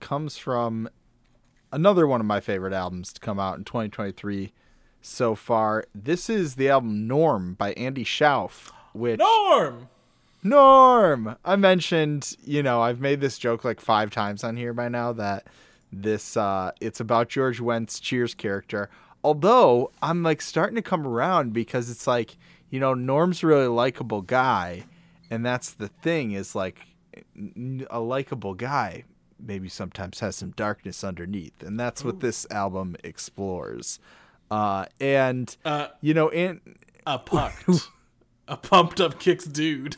comes 0.00 0.36
from 0.36 0.90
another 1.72 2.06
one 2.06 2.20
of 2.20 2.26
my 2.26 2.40
favorite 2.40 2.74
albums 2.74 3.10
to 3.14 3.20
come 3.20 3.40
out 3.40 3.56
in 3.56 3.64
2023 3.64 4.52
so 5.00 5.34
far. 5.34 5.84
This 5.94 6.28
is 6.28 6.56
the 6.56 6.68
album 6.68 7.06
Norm 7.08 7.54
by 7.54 7.72
Andy 7.72 8.04
Shauf, 8.04 8.70
which 8.92 9.18
Norm. 9.18 9.88
Norm. 10.42 11.36
I 11.42 11.56
mentioned, 11.56 12.36
you 12.44 12.62
know, 12.62 12.82
I've 12.82 13.00
made 13.00 13.20
this 13.22 13.38
joke 13.38 13.64
like 13.64 13.80
five 13.80 14.10
times 14.10 14.44
on 14.44 14.58
here 14.58 14.74
by 14.74 14.88
now 14.88 15.12
that 15.14 15.46
this 15.90 16.36
uh 16.36 16.72
it's 16.80 16.98
about 17.00 17.28
George 17.28 17.60
Wendt 17.60 18.00
Cheers 18.00 18.34
character. 18.34 18.90
Although 19.24 19.90
I'm 20.02 20.22
like 20.22 20.42
starting 20.42 20.76
to 20.76 20.82
come 20.82 21.06
around 21.06 21.52
because 21.54 21.88
it's 21.90 22.06
like, 22.06 22.36
you 22.70 22.78
know, 22.78 22.92
Norm's 22.92 23.42
a 23.42 23.46
really 23.46 23.66
likable 23.66 24.20
guy, 24.22 24.84
and 25.30 25.44
that's 25.44 25.72
the 25.72 25.88
thing 25.88 26.32
is 26.32 26.54
like 26.54 26.86
a 27.90 28.00
likable 28.00 28.54
guy 28.54 29.04
maybe 29.40 29.68
sometimes 29.68 30.20
has 30.20 30.36
some 30.36 30.50
darkness 30.50 31.02
underneath, 31.02 31.62
and 31.62 31.80
that's 31.80 32.04
what 32.04 32.20
this 32.20 32.46
album 32.50 32.96
explores. 33.02 33.98
Uh 34.50 34.84
and 35.00 35.56
Uh, 35.64 35.88
you 36.02 36.12
know, 36.12 36.28
and 36.28 36.60
a 37.06 37.18
pumped, 37.18 37.88
a 38.46 38.56
pumped 38.56 39.00
up 39.00 39.18
kicks 39.18 39.44
dude. 39.46 39.96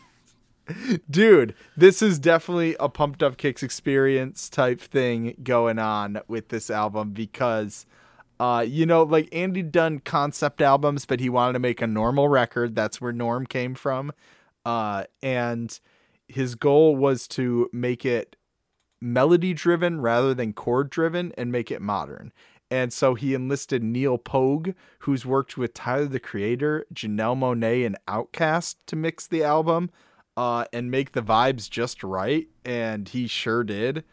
dude 1.08 1.54
this 1.76 2.02
is 2.02 2.18
definitely 2.18 2.74
a 2.80 2.88
pumped 2.88 3.22
up 3.22 3.36
kicks 3.36 3.62
experience 3.62 4.48
type 4.48 4.80
thing 4.80 5.36
going 5.44 5.78
on 5.78 6.20
with 6.26 6.48
this 6.48 6.70
album 6.70 7.10
because 7.10 7.86
uh 8.40 8.64
you 8.66 8.86
know 8.86 9.02
like 9.02 9.28
andy 9.32 9.62
done 9.62 9.98
concept 9.98 10.60
albums 10.60 11.06
but 11.06 11.20
he 11.20 11.28
wanted 11.28 11.54
to 11.54 11.58
make 11.58 11.80
a 11.80 11.86
normal 11.86 12.28
record 12.28 12.74
that's 12.74 13.00
where 13.00 13.12
norm 13.12 13.46
came 13.46 13.74
from 13.74 14.12
uh 14.64 15.04
and 15.22 15.80
his 16.28 16.54
goal 16.54 16.96
was 16.96 17.26
to 17.28 17.68
make 17.72 18.04
it 18.04 18.36
melody 19.00 19.52
driven 19.52 20.00
rather 20.00 20.34
than 20.34 20.52
chord 20.52 20.90
driven 20.90 21.32
and 21.36 21.52
make 21.52 21.70
it 21.70 21.80
modern 21.80 22.32
and 22.70 22.92
so 22.92 23.14
he 23.14 23.32
enlisted 23.32 23.82
Neal 23.82 24.18
Pogue, 24.18 24.70
who's 25.00 25.24
worked 25.24 25.56
with 25.56 25.72
Tyler 25.72 26.06
the 26.06 26.18
Creator, 26.18 26.86
Janelle 26.92 27.38
Monáe, 27.38 27.86
and 27.86 27.96
Outkast 28.08 28.76
to 28.86 28.96
mix 28.96 29.26
the 29.26 29.44
album 29.44 29.90
uh, 30.36 30.64
and 30.72 30.90
make 30.90 31.12
the 31.12 31.22
vibes 31.22 31.70
just 31.70 32.02
right. 32.02 32.48
And 32.64 33.08
he 33.08 33.28
sure 33.28 33.62
did. 33.62 34.04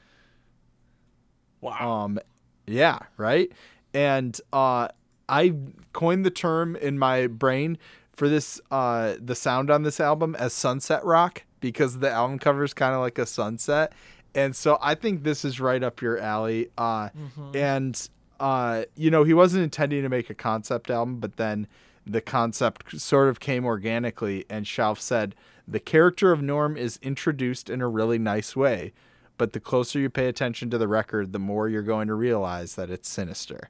Wow. 1.62 2.04
Um, 2.04 2.20
yeah, 2.68 3.00
right. 3.18 3.52
And 3.94 4.40
uh, 4.52 4.88
I 5.30 5.54
coined 5.94 6.26
the 6.26 6.32
term 6.32 6.76
in 6.76 6.98
my 6.98 7.28
brain 7.28 7.78
for 8.14 8.30
this, 8.30 8.60
uh, 8.72 9.16
the 9.20 9.36
sound 9.36 9.70
on 9.70 9.84
this 9.84 10.00
album 10.00 10.36
as 10.36 10.54
sunset 10.54 11.04
rock 11.04 11.44
because 11.60 12.00
the 12.00 12.10
album 12.10 12.40
cover 12.40 12.64
is 12.64 12.74
kind 12.74 12.94
of 12.94 13.02
like 13.02 13.18
a 13.18 13.26
sunset. 13.26 13.94
And 14.36 14.56
so 14.56 14.78
I 14.82 14.96
think 14.96 15.24
this 15.24 15.46
is 15.46 15.60
right 15.60 15.84
up 15.84 16.02
your 16.02 16.18
alley. 16.20 16.70
Uh, 16.78 17.10
And, 17.54 18.10
uh, 18.40 18.84
you 18.96 19.12
know, 19.12 19.24
he 19.24 19.34
wasn't 19.34 19.64
intending 19.64 20.02
to 20.04 20.10
make 20.10 20.30
a 20.30 20.36
concept 20.36 20.90
album, 20.90 21.20
but 21.20 21.38
then 21.38 21.68
the 22.06 22.22
concept 22.22 23.00
sort 23.00 23.30
of 23.30 23.40
came 23.40 23.64
organically. 23.66 24.46
And 24.50 24.66
Shauf 24.66 25.00
said, 25.00 25.36
the 25.68 25.80
character 25.80 26.32
of 26.32 26.42
Norm 26.42 26.76
is 26.76 27.00
introduced 27.02 27.70
in 27.70 27.80
a 27.82 27.88
really 27.88 28.18
nice 28.20 28.56
way 28.56 28.92
but 29.38 29.54
the 29.54 29.60
closer 29.60 30.00
you 30.00 30.10
pay 30.10 30.28
attention 30.28 30.70
to 30.70 30.78
the 30.78 30.88
record, 30.88 31.34
the 31.34 31.40
more 31.40 31.68
you're 31.68 31.82
going 31.82 32.08
to 32.08 32.14
realize 32.14 32.76
that 32.76 32.90
it's 32.90 33.10
sinister. 33.10 33.70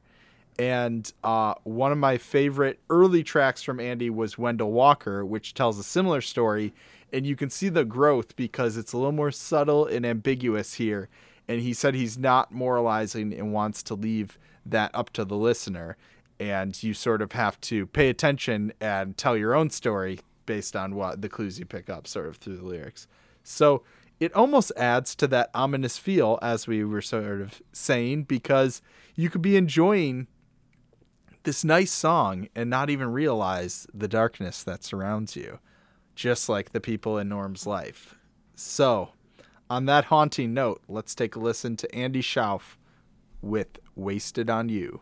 And 0.60 1.12
uh, 1.24 1.56
one 1.64 1.92
of 1.92 1.98
my 1.98 2.18
favorite 2.18 2.80
early 2.90 3.24
tracks 3.24 3.64
from 3.64 3.80
Andy 3.80 4.10
was 4.10 4.38
Wendell 4.38 4.72
Walker, 4.72 5.26
which 5.26 5.54
tells 5.54 5.80
a 5.80 5.84
similar 5.84 6.22
story. 6.22 6.74
And 7.12 7.26
you 7.26 7.36
can 7.36 7.50
see 7.50 7.70
the 7.70 7.86
growth 7.86 8.36
because 8.36 8.78
it's 8.78 8.94
a 8.94 8.98
little 8.98 9.12
more 9.12 9.32
subtle 9.32 9.86
and 9.86 10.06
ambiguous 10.06 10.76
here. 10.76 11.10
And 11.48 11.62
he 11.62 11.74
said 11.74 11.96
he's 11.96 12.18
not 12.18 12.52
moralizing 12.52 13.34
and 13.34 13.52
wants 13.52 13.84
to 13.84 13.96
leave 13.96 14.38
that 14.66 14.92
up 14.94 15.12
to 15.14 15.26
the 15.26 15.36
listener. 15.36 15.98
And 16.40 16.82
you 16.82 16.94
sort 16.94 17.22
of 17.22 17.34
have 17.34 17.60
to 17.62 17.86
pay 17.88 18.10
attention 18.10 18.74
and 18.80 19.18
tell 19.18 19.38
your 19.38 19.56
own 19.56 19.70
story 19.70 20.20
based 20.46 20.76
on 20.76 20.96
what 20.96 21.22
the 21.22 21.30
clues 21.30 21.60
you 21.60 21.66
pick 21.66 21.90
up 21.90 22.08
sort 22.08 22.28
of 22.28 22.38
through 22.38 22.58
the 22.58 22.66
lyrics. 22.66 23.08
So 23.44 23.84
it 24.20 24.34
almost 24.34 24.72
adds 24.78 25.16
to 25.16 25.28
that 25.28 25.50
ominous 25.54 25.98
feel 25.98 26.40
as 26.42 26.68
we 26.68 26.84
were 26.84 27.02
sort 27.02 27.42
of 27.42 27.62
saying 27.72 28.24
because 28.24 28.82
you 29.16 29.30
could 29.30 29.42
be 29.42 29.58
enjoying 29.58 30.28
this 31.44 31.64
nice 31.64 31.92
song 31.92 32.48
and 32.56 32.70
not 32.70 32.90
even 32.90 33.12
realize 33.12 33.86
the 33.94 34.08
darkness 34.08 34.64
that 34.64 34.84
surrounds 34.84 35.36
you, 35.36 35.60
just 36.16 36.50
like 36.50 36.72
the 36.72 36.82
people 36.82 37.18
in 37.18 37.30
Norm's 37.30 37.68
life. 37.68 38.16
So, 38.56 39.10
on 39.70 39.86
that 39.86 40.06
haunting 40.06 40.54
note, 40.54 40.82
let's 40.88 41.16
take 41.16 41.36
a 41.36 41.40
listen 41.40 41.76
to 41.78 41.96
Andy 41.96 42.22
Shauf 42.22 42.78
with 43.42 43.80
Wasted 43.96 44.50
on 44.50 44.70
You. 44.70 45.02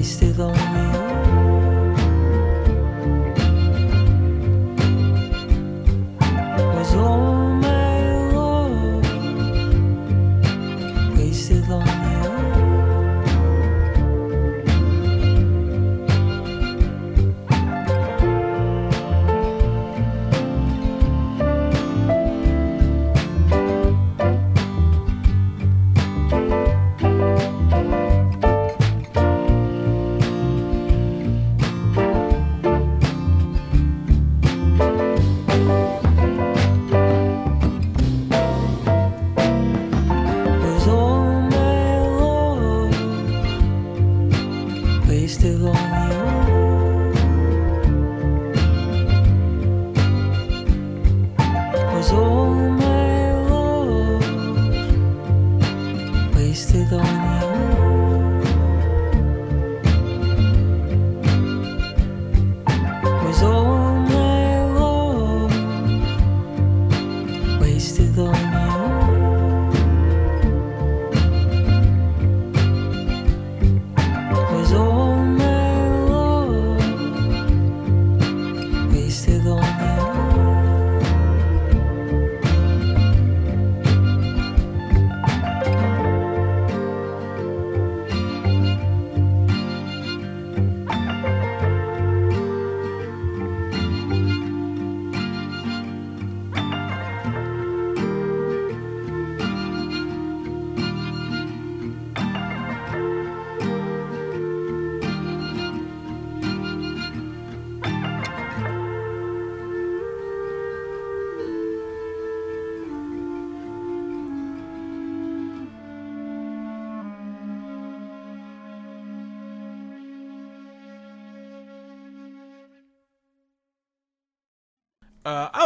Wasted 0.00 0.40
on 0.40 0.59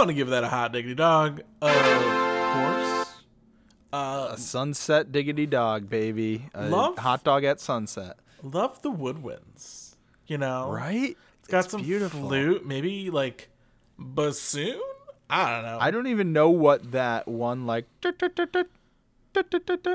To 0.09 0.13
give 0.15 0.29
that 0.29 0.45
a 0.45 0.49
hot 0.49 0.73
diggity 0.73 0.95
dog. 0.95 1.41
Of 1.63 1.71
course. 1.73 3.15
Uh, 3.93 4.29
A 4.33 4.39
sunset 4.39 5.13
diggity 5.13 5.47
dog, 5.47 5.89
baby. 5.89 6.49
A 6.55 6.69
Love- 6.69 6.99
hot 6.99 7.25
dog 7.25 7.45
at 7.45 7.61
sunset. 7.61 8.17
love 8.43 8.83
the 8.83 8.91
woodwinds. 8.93 9.95
You 10.27 10.39
know, 10.39 10.71
Right? 10.71 11.17
It's 11.41 11.49
got 11.49 11.65
It's 11.65 11.71
some 11.73 11.83
beautiful. 11.83 12.29
flute, 12.29 12.67
maybe 12.67 13.11
like 13.11 13.51
bassoon. 13.99 14.81
I 15.31 15.51
don't 15.51 15.63
know. 15.65 15.79
I 15.81 15.91
don't 15.91 16.07
even 16.09 16.33
know 16.33 16.51
what 16.51 16.93
that 16.93 17.27
one 17.29 17.67
like 17.67 17.87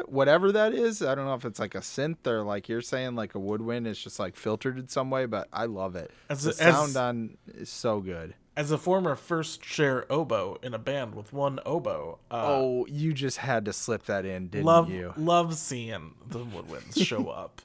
whatever 0.08 0.52
that 0.52 0.74
is. 0.74 1.02
I 1.02 1.16
don't 1.16 1.26
know 1.26 1.34
if 1.34 1.46
it's 1.46 1.60
like 1.60 1.76
a 1.76 1.80
synth 1.80 2.26
or 2.28 2.44
like 2.44 2.70
you're 2.70 2.82
saying 2.82 3.16
like 3.16 3.36
a 3.36 3.40
woodwind. 3.40 3.88
It's 3.88 4.02
just 4.02 4.20
like 4.20 4.36
filtered 4.36 4.78
in 4.78 4.88
some 4.88 5.10
way, 5.10 5.26
but 5.26 5.48
I 5.54 5.66
love 5.66 5.96
it. 5.96 6.12
As 6.30 6.44
the 6.44 6.50
as- 6.52 6.58
sound 6.58 6.96
on 6.98 7.38
is 7.48 7.70
so 7.70 8.00
good. 8.00 8.36
As 8.60 8.72
a 8.72 8.78
former 8.78 9.16
first 9.16 9.62
chair 9.62 10.06
oboe 10.12 10.58
in 10.62 10.74
a 10.74 10.78
band 10.78 11.16
with 11.16 11.32
one 11.32 11.62
oboe, 11.66 12.20
uh, 12.30 12.44
oh, 12.46 12.86
you 12.90 13.14
just 13.14 13.38
had 13.38 13.64
to 13.66 13.72
slip 13.72 14.04
that 14.08 14.26
in, 14.26 14.48
didn't 14.50 14.66
love 14.66 14.90
you? 14.90 15.14
love 15.16 15.56
seeing 15.56 16.16
the 16.28 16.40
woodwinds 16.40 17.02
show 17.06 17.30
up. 17.30 17.62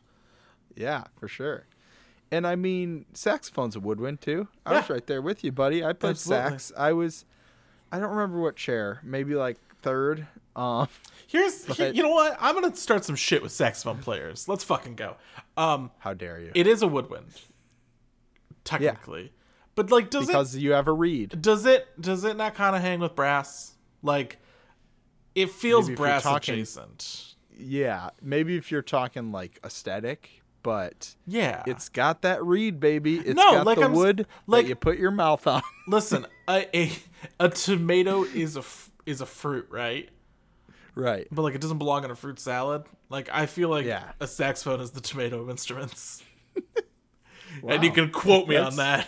Yeah, 0.76 1.04
for 1.18 1.26
sure. 1.26 1.66
And 2.30 2.46
I 2.46 2.54
mean, 2.54 3.07
saxophone's 3.12 3.74
a 3.74 3.80
woodwind 3.80 4.20
too. 4.20 4.46
I 4.64 4.74
was 4.76 4.88
right 4.88 5.04
there 5.04 5.20
with 5.20 5.42
you, 5.42 5.50
buddy. 5.50 5.85
I 5.85 5.94
played 5.94 6.11
Absolutely. 6.11 6.50
sax. 6.50 6.72
I 6.76 6.92
was, 6.92 7.24
I 7.90 7.98
don't 7.98 8.11
remember 8.11 8.40
what 8.40 8.54
chair. 8.54 9.00
Maybe 9.02 9.35
like 9.35 9.59
third. 9.83 10.28
Um, 10.54 10.87
Here's, 11.26 11.64
here- 11.64 11.88
But- 11.88 11.96
you 11.96 12.04
know 12.04 12.11
what? 12.11 12.37
I'm 12.40 12.54
gonna 12.54 12.76
start 12.76 13.04
some 13.04 13.16
shit 13.16 13.42
with 13.42 13.50
saxophone 13.50 13.98
players. 13.98 14.46
Let's 14.48 14.62
fucking 14.62 14.94
go. 14.94 15.16
Um, 15.57 15.90
how 15.98 16.14
dare 16.14 16.38
you? 16.40 16.52
it 16.54 16.68
is 16.68 16.83
a 16.83 16.87
woodwind. 16.87 17.33
technically. 18.62 19.33
But 19.74 19.90
like, 19.90 20.10
does 20.10 20.26
because 20.26 20.54
it 20.54 20.60
you 20.60 20.72
have 20.72 20.87
a 20.88 20.92
reed. 20.92 21.40
does 21.42 21.66
it 21.66 21.87
does 22.00 22.24
it 22.24 22.37
not 22.37 22.54
kind 22.54 22.76
of 22.76 22.82
hang 22.82 23.00
with 23.00 23.14
brass? 23.14 23.74
Like, 24.02 24.38
it 25.34 25.50
feels 25.50 25.90
brass 25.90 26.22
talking- 26.22 26.54
adjacent. 26.54 27.34
Yeah, 27.56 28.10
maybe 28.20 28.56
if 28.56 28.70
you're 28.72 28.82
talking 28.82 29.30
like 29.32 29.58
aesthetic, 29.64 30.42
but 30.62 31.14
Yeah, 31.26 31.62
it's 31.66 31.88
got 31.88 32.22
that 32.22 32.44
reed, 32.44 32.80
baby. 32.80 33.18
It's 33.18 33.34
No, 33.37 33.52
got 33.52 33.66
like 33.66 33.78
the 33.78 33.84
I'm 33.84 33.92
wood 33.92 34.26
like- 34.46 34.64
that 34.64 34.68
you 34.68 34.74
put 34.74 34.98
your 34.98 35.10
mouth 35.12 35.46
on. 35.46 35.62
listen. 35.88 36.26
A, 36.48 36.66
a 36.76 36.92
a 37.40 37.48
tomato 37.48 38.24
is 38.24 38.56
a 38.56 38.62
is 39.06 39.20
a 39.20 39.26
fruit, 39.26 39.66
right? 39.70 40.08
right. 40.94 41.26
But 41.32 41.42
like, 41.42 41.54
it 41.54 41.60
doesn't 41.60 41.78
belong 41.78 42.04
in 42.04 42.10
a 42.10 42.16
fruit 42.16 42.38
salad. 42.38 42.84
Like, 43.08 43.28
I 43.32 43.46
feel 43.46 43.68
like 43.68 43.87
Yeah. 43.87 44.12
a 44.20 44.26
saxophone 44.26 44.80
is 44.80 44.90
the 44.92 45.00
tomato 45.00 45.40
of 45.40 45.50
instruments. 45.50 46.22
wow. 46.54 46.62
And 47.74 47.84
you 47.84 47.90
can 47.92 48.10
quote 48.10 48.48
me 48.48 48.56
on 48.56 48.76
that. 48.76 49.06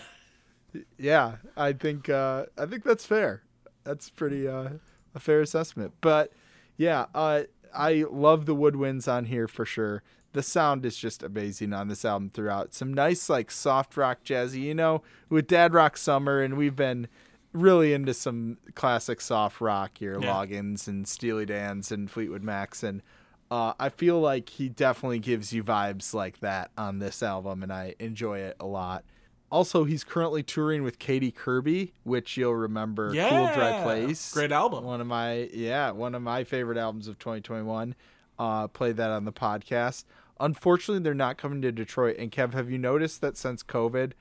Yeah, 0.98 1.36
I 1.56 1.72
think 1.72 2.08
uh, 2.08 2.46
I 2.58 2.66
think 2.66 2.84
that's 2.84 3.06
fair. 3.06 3.42
That's 3.84 4.10
pretty 4.10 4.46
uh, 4.48 4.70
a 5.14 5.20
fair 5.20 5.40
assessment. 5.40 5.94
But 6.00 6.32
yeah, 6.76 7.06
uh, 7.14 7.42
I 7.74 8.04
love 8.10 8.46
the 8.46 8.54
woodwinds 8.54 9.10
on 9.10 9.26
here 9.26 9.48
for 9.48 9.64
sure. 9.64 10.02
The 10.32 10.42
sound 10.42 10.84
is 10.84 10.98
just 10.98 11.22
amazing 11.22 11.72
on 11.72 11.88
this 11.88 12.04
album 12.04 12.28
throughout. 12.28 12.74
Some 12.74 12.92
nice 12.92 13.30
like 13.30 13.50
soft 13.50 13.96
rock 13.96 14.18
jazzy, 14.24 14.60
you 14.62 14.74
know, 14.74 15.02
with 15.30 15.46
Dad 15.46 15.72
Rock 15.72 15.96
Summer, 15.96 16.42
and 16.42 16.56
we've 16.58 16.76
been 16.76 17.08
really 17.54 17.94
into 17.94 18.12
some 18.12 18.58
classic 18.74 19.22
soft 19.22 19.62
rock, 19.62 19.98
your 20.00 20.20
Yeah. 20.20 20.30
Loggins 20.34 20.88
and 20.88 21.08
Steely 21.08 21.46
Dan's 21.46 21.90
and 21.90 22.10
Fleetwood 22.10 22.42
Macs, 22.42 22.82
and 22.82 23.02
uh, 23.50 23.72
I 23.80 23.88
feel 23.88 24.20
like 24.20 24.50
he 24.50 24.68
definitely 24.68 25.20
gives 25.20 25.52
you 25.54 25.64
vibes 25.64 26.12
like 26.12 26.40
that 26.40 26.70
on 26.76 26.98
this 26.98 27.22
album, 27.22 27.62
and 27.62 27.72
I 27.72 27.94
enjoy 27.98 28.40
it 28.40 28.56
a 28.60 28.66
lot. 28.66 29.04
Also, 29.50 29.84
he's 29.84 30.02
currently 30.02 30.42
touring 30.42 30.82
with 30.82 30.98
Katy 30.98 31.30
Kirby, 31.30 31.92
which 32.02 32.36
you'll 32.36 32.54
remember. 32.54 33.12
Yeah, 33.14 33.28
Cool 33.28 33.54
Dry 33.54 33.82
Place. 33.82 34.32
great 34.32 34.50
album. 34.52 34.84
One 34.84 35.00
of 35.00 35.06
my 35.06 35.48
yeah, 35.52 35.92
one 35.92 36.14
of 36.14 36.22
my 36.22 36.44
favorite 36.44 36.78
albums 36.78 37.06
of 37.08 37.18
2021. 37.18 37.94
Uh, 38.38 38.68
played 38.68 38.96
that 38.96 39.10
on 39.10 39.24
the 39.24 39.32
podcast. 39.32 40.04
Unfortunately, 40.38 41.02
they're 41.02 41.14
not 41.14 41.38
coming 41.38 41.62
to 41.62 41.72
Detroit. 41.72 42.16
And 42.18 42.30
Kev, 42.30 42.52
have 42.52 42.70
you 42.70 42.76
noticed 42.76 43.22
that 43.22 43.36
since 43.38 43.62
COVID, 43.62 44.12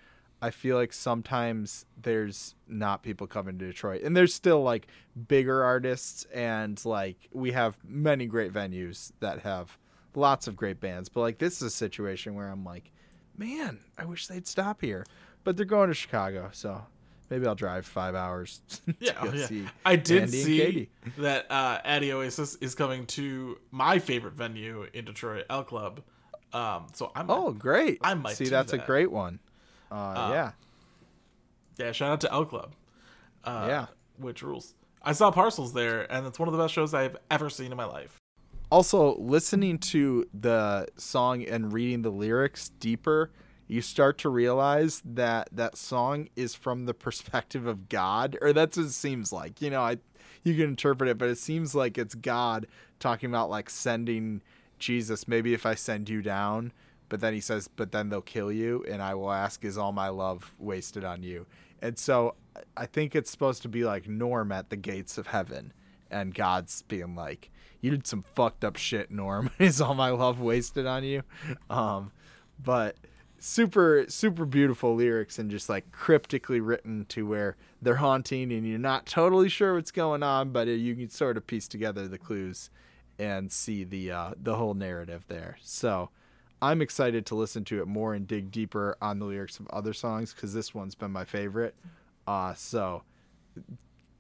I 0.41 0.51
feel 0.51 0.77
like 0.77 0.93
sometimes 0.93 1.85
there's 2.01 2.55
not 2.67 3.03
people 3.03 3.27
coming 3.27 3.57
to 3.59 3.65
Detroit, 3.65 4.03
and 4.03 4.15
there's 4.15 4.33
still 4.33 4.61
like 4.61 4.87
bigger 5.27 5.63
artists, 5.63 6.25
and 6.33 6.83
like 6.85 7.29
we 7.33 7.51
have 7.51 7.77
many 7.83 8.27
great 8.27 8.53
venues 8.53 9.11
that 9.19 9.39
have 9.39 9.77
lots 10.13 10.47
of 10.47 10.55
great 10.55 10.79
bands. 10.79 11.09
But 11.09 11.21
like 11.21 11.37
this 11.39 11.57
is 11.57 11.63
a 11.63 11.69
situation 11.69 12.35
where 12.35 12.49
I'm 12.49 12.63
like, 12.63 12.91
man, 13.37 13.79
I 13.97 14.05
wish 14.05 14.27
they'd 14.27 14.47
stop 14.47 14.81
here. 14.81 15.05
But 15.43 15.57
they're 15.57 15.65
going 15.65 15.89
to 15.89 15.93
Chicago, 15.93 16.49
so 16.53 16.85
maybe 17.29 17.45
I'll 17.45 17.55
drive 17.55 17.85
five 17.85 18.15
hours. 18.15 18.61
to 18.87 18.95
Yeah, 18.99 19.11
oh, 19.21 19.31
yeah. 19.31 19.69
I 19.85 19.95
did 19.95 20.23
Andy 20.23 20.41
see 20.43 20.89
that 21.17 21.49
uh, 21.51 21.79
Adi 21.85 22.11
Oasis 22.13 22.55
is 22.55 22.73
coming 22.75 23.05
to 23.07 23.59
my 23.71 23.99
favorite 23.99 24.33
venue 24.33 24.87
in 24.93 25.05
Detroit, 25.05 25.45
El 25.49 25.63
Club. 25.63 26.01
Um, 26.53 26.87
so 26.93 27.11
I'm 27.15 27.29
Oh, 27.29 27.51
great! 27.51 27.99
I 28.01 28.13
might 28.13 28.37
see. 28.37 28.45
That's 28.45 28.73
a 28.73 28.77
great 28.77 29.11
one. 29.11 29.39
Uh, 29.91 30.29
yeah, 30.31 30.51
yeah, 31.77 31.91
shout 31.91 32.11
out 32.11 32.21
to 32.21 32.31
El 32.31 32.45
Club. 32.45 32.73
Uh, 33.43 33.65
Yeah. 33.69 33.85
which 34.17 34.41
rules. 34.41 34.73
I 35.03 35.11
saw 35.11 35.29
Parcels 35.29 35.73
there, 35.73 36.11
and 36.11 36.25
it's 36.25 36.39
one 36.39 36.47
of 36.47 36.53
the 36.53 36.57
best 36.57 36.73
shows 36.73 36.93
I've 36.93 37.15
ever 37.29 37.49
seen 37.49 37.71
in 37.71 37.77
my 37.77 37.85
life. 37.85 38.17
Also 38.75 39.15
listening 39.15 39.77
to 39.79 40.27
the 40.33 40.85
song 40.97 41.41
and 41.45 41.71
reading 41.71 42.01
the 42.01 42.09
lyrics 42.09 42.67
deeper 42.77 43.31
you 43.67 43.81
start 43.81 44.17
to 44.17 44.27
realize 44.27 45.01
that 45.05 45.47
that 45.49 45.77
song 45.77 46.27
is 46.35 46.53
from 46.53 46.85
the 46.85 46.93
perspective 46.93 47.65
of 47.67 47.87
god 47.87 48.37
or 48.41 48.51
that's 48.51 48.75
what 48.75 48.87
it 48.87 48.91
seems 48.91 49.31
like. 49.31 49.61
You 49.61 49.69
know 49.69 49.81
i 49.81 49.97
you 50.43 50.55
can 50.55 50.65
interpret 50.65 51.09
it 51.09 51.17
but 51.17 51.29
it 51.29 51.37
seems 51.37 51.73
like 51.73 51.97
it's 51.97 52.15
god 52.15 52.67
talking 52.99 53.29
about 53.29 53.49
like 53.49 53.69
sending 53.69 54.41
jesus 54.77 55.25
maybe 55.25 55.53
if 55.53 55.65
i 55.65 55.73
send 55.73 56.09
you 56.09 56.21
down 56.21 56.73
but 57.07 57.21
then 57.21 57.33
he 57.33 57.39
says 57.39 57.69
but 57.69 57.93
then 57.93 58.09
they'll 58.09 58.21
kill 58.21 58.51
you 58.51 58.83
and 58.89 59.01
i 59.01 59.15
will 59.15 59.31
ask 59.31 59.63
is 59.63 59.77
all 59.77 59.93
my 59.93 60.09
love 60.09 60.53
wasted 60.59 61.05
on 61.05 61.23
you? 61.23 61.45
And 61.81 61.97
so 61.97 62.35
i 62.75 62.85
think 62.85 63.15
it's 63.15 63.31
supposed 63.31 63.61
to 63.61 63.69
be 63.69 63.85
like 63.85 64.09
norm 64.09 64.51
at 64.51 64.69
the 64.69 64.75
gates 64.75 65.17
of 65.17 65.27
heaven 65.27 65.71
and 66.11 66.33
God's 66.33 66.83
being 66.83 67.15
like, 67.15 67.51
"You 67.85 67.91
did 67.91 68.07
some 68.07 68.23
fucked 68.23 68.65
up 68.65 68.77
shit, 68.77 69.11
Norm. 69.11 69.51
Is 69.59 69.79
all 69.79 69.93
my 69.93 70.09
love 70.09 70.39
wasted 70.39 70.87
on 70.87 71.03
you?" 71.03 71.21
Um, 71.69 72.11
but 72.63 72.95
super, 73.37 74.05
super 74.07 74.45
beautiful 74.45 74.95
lyrics 74.95 75.37
and 75.37 75.51
just 75.51 75.69
like 75.69 75.91
cryptically 75.91 76.59
written 76.59 77.05
to 77.09 77.27
where 77.27 77.55
they're 77.81 77.97
haunting 77.97 78.51
and 78.51 78.67
you're 78.67 78.79
not 78.79 79.05
totally 79.05 79.49
sure 79.49 79.75
what's 79.75 79.91
going 79.91 80.23
on, 80.23 80.49
but 80.49 80.67
you 80.67 80.95
can 80.95 81.09
sort 81.09 81.37
of 81.37 81.45
piece 81.45 81.67
together 81.67 82.07
the 82.07 82.17
clues 82.17 82.71
and 83.19 83.51
see 83.51 83.83
the 83.83 84.11
uh, 84.11 84.31
the 84.41 84.55
whole 84.55 84.73
narrative 84.73 85.25
there. 85.27 85.57
So. 85.61 86.09
I'm 86.61 86.81
excited 86.81 87.25
to 87.27 87.35
listen 87.35 87.65
to 87.65 87.81
it 87.81 87.85
more 87.85 88.15
and 88.15 88.25
dig 88.25 88.49
deeper 88.49 88.97
on 89.01 89.19
the 89.19 89.25
lyrics 89.25 89.59
of 89.59 89.67
other 89.67 89.93
songs 89.93 90.33
because 90.33 90.53
this 90.53 90.73
one's 90.73 90.95
been 90.95 91.11
my 91.11 91.25
favorite. 91.25 91.75
Uh, 92.25 92.53
so 92.53 93.03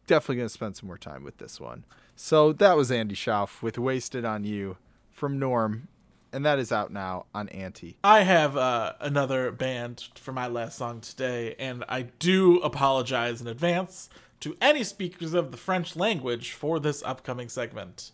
definitely 0.07 0.37
going 0.37 0.47
to 0.47 0.53
spend 0.53 0.75
some 0.77 0.87
more 0.87 0.97
time 0.97 1.23
with 1.23 1.37
this 1.37 1.59
one. 1.59 1.85
So 2.15 2.53
that 2.53 2.77
was 2.77 2.91
Andy 2.91 3.15
Shauf 3.15 3.61
with 3.61 3.77
Wasted 3.77 4.23
on 4.25 4.43
You 4.45 4.77
from 5.11 5.37
Norm, 5.39 5.87
and 6.31 6.45
that 6.45 6.59
is 6.59 6.71
out 6.71 6.91
now 6.91 7.25
on 7.33 7.49
Anti. 7.49 7.97
I 8.03 8.21
have 8.23 8.55
uh, 8.55 8.93
another 9.01 9.51
band 9.51 10.05
for 10.15 10.31
my 10.31 10.47
last 10.47 10.77
song 10.77 11.01
today, 11.01 11.55
and 11.59 11.83
I 11.89 12.03
do 12.19 12.59
apologize 12.59 13.41
in 13.41 13.47
advance 13.47 14.09
to 14.41 14.55
any 14.61 14.83
speakers 14.83 15.33
of 15.33 15.51
the 15.51 15.57
French 15.57 15.95
language 15.95 16.51
for 16.51 16.79
this 16.79 17.01
upcoming 17.03 17.49
segment. 17.49 18.11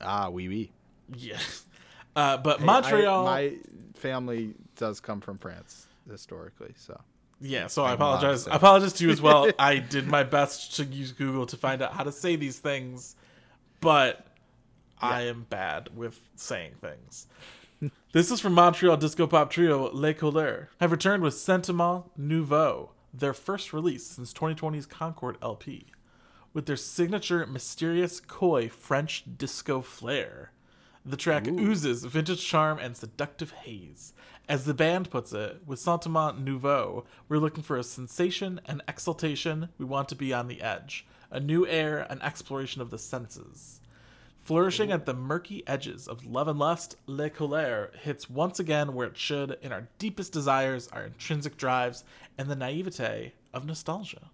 Ah, 0.00 0.28
oui, 0.28 0.48
oui. 0.48 0.72
Yeah. 1.14 1.38
Uh, 2.16 2.36
but 2.36 2.60
Hey, 2.60 2.66
Montreal. 2.66 3.26
I- 3.26 3.32
my 3.50 3.56
family 3.94 4.54
does 4.76 5.00
come 5.00 5.20
from 5.20 5.38
France 5.38 5.86
historically, 6.10 6.74
so 6.76 7.00
Yeah, 7.42 7.66
so 7.66 7.82
I 7.82 7.92
I'm 7.92 8.00
allowed 8.00 8.20
to 8.20 8.26
apologize. 8.26 8.48
I 8.48 8.56
apologize 8.56 8.92
to 8.94 9.04
you 9.04 9.10
as 9.10 9.20
well. 9.20 9.50
I 9.58 9.78
did 9.78 10.06
my 10.06 10.22
best 10.22 10.76
to 10.76 10.84
use 10.84 11.12
Google 11.12 11.44
to 11.46 11.56
find 11.56 11.82
out 11.82 11.92
how 11.92 12.04
to 12.04 12.12
say 12.12 12.36
these 12.36 12.58
things, 12.58 13.16
but 13.80 14.26
I 15.00 15.22
am 15.22 15.46
bad 15.50 15.96
with 15.96 16.20
saying 16.36 16.74
things. 16.80 17.26
this 18.12 18.30
is 18.30 18.40
from 18.40 18.54
Montreal 18.54 18.96
disco 18.96 19.26
pop 19.26 19.50
trio 19.50 19.90
Le 19.92 20.14
Couleur, 20.14 20.68
have 20.80 20.92
returned 20.92 21.24
with 21.24 21.34
Sentiment 21.34 22.04
Nouveau, 22.16 22.92
their 23.12 23.34
first 23.34 23.72
release 23.72 24.06
since 24.06 24.32
2020's 24.32 24.86
Concorde 24.86 25.36
LP, 25.42 25.86
with 26.54 26.66
their 26.66 26.76
signature 26.76 27.44
mysterious, 27.46 28.20
coy 28.20 28.68
French 28.68 29.24
disco 29.36 29.80
flair. 29.80 30.52
The 31.04 31.16
track 31.16 31.48
oozes 31.48 32.04
vintage 32.04 32.46
charm 32.46 32.78
and 32.78 32.96
seductive 32.96 33.50
haze. 33.50 34.12
As 34.52 34.66
the 34.66 34.74
band 34.74 35.08
puts 35.08 35.32
it, 35.32 35.62
with 35.64 35.78
Sentiment 35.78 36.38
Nouveau, 36.38 37.06
we're 37.26 37.38
looking 37.38 37.62
for 37.62 37.78
a 37.78 37.82
sensation 37.82 38.60
and 38.66 38.82
exaltation. 38.86 39.70
We 39.78 39.86
want 39.86 40.10
to 40.10 40.14
be 40.14 40.34
on 40.34 40.46
the 40.46 40.60
edge. 40.60 41.06
A 41.30 41.40
new 41.40 41.66
air, 41.66 42.06
an 42.10 42.20
exploration 42.20 42.82
of 42.82 42.90
the 42.90 42.98
senses. 42.98 43.80
Flourishing 44.42 44.92
at 44.92 45.06
the 45.06 45.14
murky 45.14 45.66
edges 45.66 46.06
of 46.06 46.26
love 46.26 46.48
and 46.48 46.58
lust, 46.58 46.96
Le 47.06 47.30
Couleur 47.30 47.92
hits 48.02 48.28
once 48.28 48.60
again 48.60 48.92
where 48.92 49.06
it 49.08 49.16
should 49.16 49.56
in 49.62 49.72
our 49.72 49.88
deepest 49.96 50.34
desires, 50.34 50.86
our 50.88 51.04
intrinsic 51.04 51.56
drives, 51.56 52.04
and 52.36 52.50
the 52.50 52.54
naivete 52.54 53.32
of 53.54 53.64
nostalgia. 53.64 54.28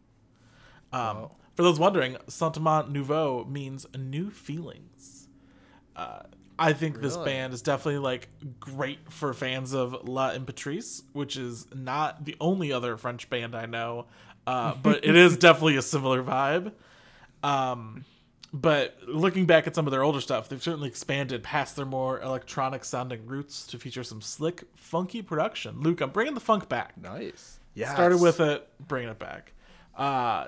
Um, 0.92 1.28
For 1.54 1.62
those 1.62 1.78
wondering, 1.78 2.16
Sentiment 2.26 2.90
Nouveau 2.90 3.44
means 3.44 3.86
new 3.96 4.32
feelings. 4.32 5.28
Uh, 5.94 6.22
I 6.58 6.72
think 6.72 7.00
this 7.00 7.16
band 7.16 7.54
is 7.54 7.62
definitely 7.62 7.98
like 7.98 8.28
great 8.58 9.12
for 9.12 9.32
fans 9.32 9.74
of 9.74 10.08
La 10.08 10.32
Impératrice, 10.32 11.02
which 11.12 11.36
is 11.36 11.66
not 11.74 12.24
the 12.24 12.36
only 12.40 12.72
other 12.72 12.96
French 12.96 13.30
band 13.30 13.54
I 13.54 13.66
know, 13.66 14.06
uh, 14.46 14.74
but 14.82 15.04
it 15.04 15.14
is 15.14 15.36
definitely 15.36 15.76
a 15.76 15.82
similar 15.82 16.22
vibe. 16.22 16.72
Um, 17.42 18.04
but 18.52 18.96
looking 19.06 19.46
back 19.46 19.66
at 19.66 19.74
some 19.74 19.86
of 19.86 19.90
their 19.90 20.02
older 20.02 20.20
stuff, 20.20 20.48
they've 20.48 20.62
certainly 20.62 20.88
expanded 20.88 21.42
past 21.42 21.76
their 21.76 21.86
more 21.86 22.20
electronic 22.20 22.84
sounding 22.84 23.26
roots 23.26 23.66
to 23.68 23.78
feature 23.78 24.02
some 24.02 24.20
slick, 24.22 24.64
funky 24.74 25.22
production. 25.22 25.80
Luke, 25.80 26.00
I'm 26.00 26.10
bringing 26.10 26.34
the 26.34 26.40
funk 26.40 26.68
back. 26.68 26.96
nice. 27.00 27.60
Yeah, 27.74 27.92
Started 27.92 28.20
with 28.20 28.40
it, 28.40 28.66
bringing 28.80 29.10
it 29.10 29.20
back. 29.20 29.52
Uh, 29.96 30.46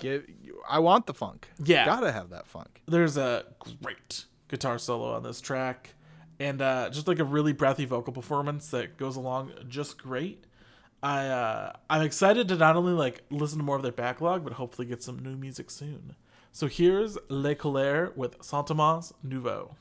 I 0.68 0.78
want 0.80 1.06
the 1.06 1.14
funk. 1.14 1.48
Yeah. 1.62 1.84
gotta 1.84 2.10
have 2.10 2.30
that 2.30 2.48
funk. 2.48 2.82
there's 2.86 3.16
a 3.16 3.44
great 3.82 4.24
guitar 4.48 4.78
solo 4.78 5.14
on 5.14 5.22
this 5.22 5.40
track 5.40 5.94
and 6.40 6.60
uh, 6.60 6.90
just 6.90 7.06
like 7.06 7.20
a 7.20 7.24
really 7.24 7.52
breathy 7.52 7.84
vocal 7.84 8.12
performance 8.12 8.70
that 8.70 8.96
goes 8.96 9.14
along 9.14 9.52
just 9.68 9.98
great. 9.98 10.44
I 11.02 11.28
uh, 11.28 11.72
i'm 11.88 12.02
excited 12.02 12.48
to 12.48 12.56
not 12.56 12.76
only 12.76 12.92
like 12.92 13.22
listen 13.30 13.58
to 13.58 13.64
more 13.64 13.76
of 13.76 13.82
their 13.82 13.92
backlog 13.92 14.44
but 14.44 14.54
hopefully 14.54 14.86
get 14.86 15.02
some 15.02 15.18
new 15.18 15.36
music 15.36 15.70
soon. 15.70 16.16
So 16.52 16.66
here's 16.66 17.16
Le 17.28 17.54
Couleur 17.54 18.12
with 18.16 18.42
Sentiments 18.42 19.12
Nouveaux 19.22 19.76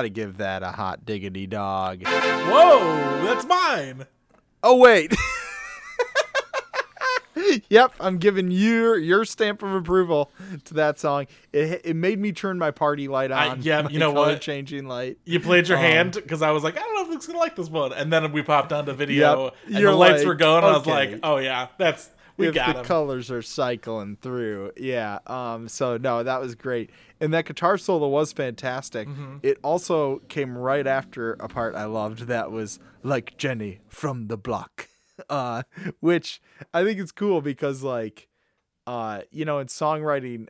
got 0.00 0.04
to 0.04 0.08
give 0.10 0.38
that 0.38 0.62
a 0.62 0.70
hot 0.70 1.04
diggity 1.04 1.46
dog. 1.46 2.02
Whoa, 2.06 3.22
that's 3.24 3.44
mine. 3.46 4.06
Oh 4.62 4.76
wait. 4.76 5.14
yep, 7.68 7.92
I'm 8.00 8.16
giving 8.18 8.50
your 8.50 8.96
your 8.98 9.24
stamp 9.26 9.62
of 9.62 9.72
approval 9.74 10.30
to 10.64 10.74
that 10.74 10.98
song. 10.98 11.26
It 11.52 11.82
it 11.84 11.96
made 11.96 12.18
me 12.18 12.32
turn 12.32 12.58
my 12.58 12.70
party 12.70 13.08
light 13.08 13.30
I- 13.30 13.48
on. 13.48 13.62
yeah, 13.62 13.86
you 13.88 13.98
know 13.98 14.12
what? 14.12 14.40
Changing 14.40 14.86
light. 14.86 15.18
You 15.26 15.38
played 15.40 15.68
your 15.68 15.76
Um, 15.78 15.84
hand 15.84 16.12
because 16.14 16.40
I 16.42 16.50
was 16.50 16.64
like, 16.64 16.76
I 16.78 16.80
don't 16.80 16.94
know 16.94 17.02
if 17.02 17.08
Luke's 17.08 17.26
gonna 17.26 17.38
like 17.38 17.56
this 17.56 17.68
one, 17.68 17.92
and 17.92 18.10
then 18.12 18.32
we 18.32 18.42
popped 18.42 18.72
onto 18.72 18.92
video, 18.92 19.44
Yep, 19.44 19.54
and 19.76 19.84
the 19.86 19.92
lights 19.92 20.18
like, 20.18 20.26
were 20.26 20.34
going, 20.34 20.64
and 20.64 20.66
I 20.74 20.78
was 20.78 20.86
like, 20.86 21.20
oh 21.22 21.36
yeah, 21.38 21.68
that's 21.78 22.08
we 22.38 22.48
if 22.48 22.54
got 22.54 22.72
the 22.74 22.80
him. 22.80 22.86
colors 22.86 23.30
are 23.30 23.42
cycling 23.42 24.16
through. 24.16 24.72
Yeah. 24.78 25.18
Um. 25.26 25.68
So 25.68 25.96
no, 25.98 26.22
that 26.22 26.40
was 26.40 26.54
great, 26.54 26.90
and 27.20 27.34
that 27.34 27.44
guitar 27.44 27.76
solo 27.76 28.08
was 28.08 28.32
fantastic. 28.32 29.08
Mm-hmm. 29.08 29.38
It 29.42 29.58
also 29.62 30.20
came 30.28 30.56
right 30.56 30.86
after 30.86 31.34
a 31.34 31.48
part 31.48 31.74
I 31.74 31.84
loved 31.84 32.20
that 32.26 32.50
was 32.50 32.78
like 33.02 33.36
Jenny 33.36 33.80
from 33.88 34.28
the 34.28 34.38
block, 34.38 34.88
uh, 35.30 35.64
which 36.00 36.40
I 36.72 36.82
think 36.84 36.98
is 36.98 37.12
cool 37.12 37.40
because 37.42 37.82
like, 37.82 38.28
uh, 38.86 39.22
you 39.30 39.44
know, 39.44 39.58
in 39.58 39.66
songwriting, 39.66 40.48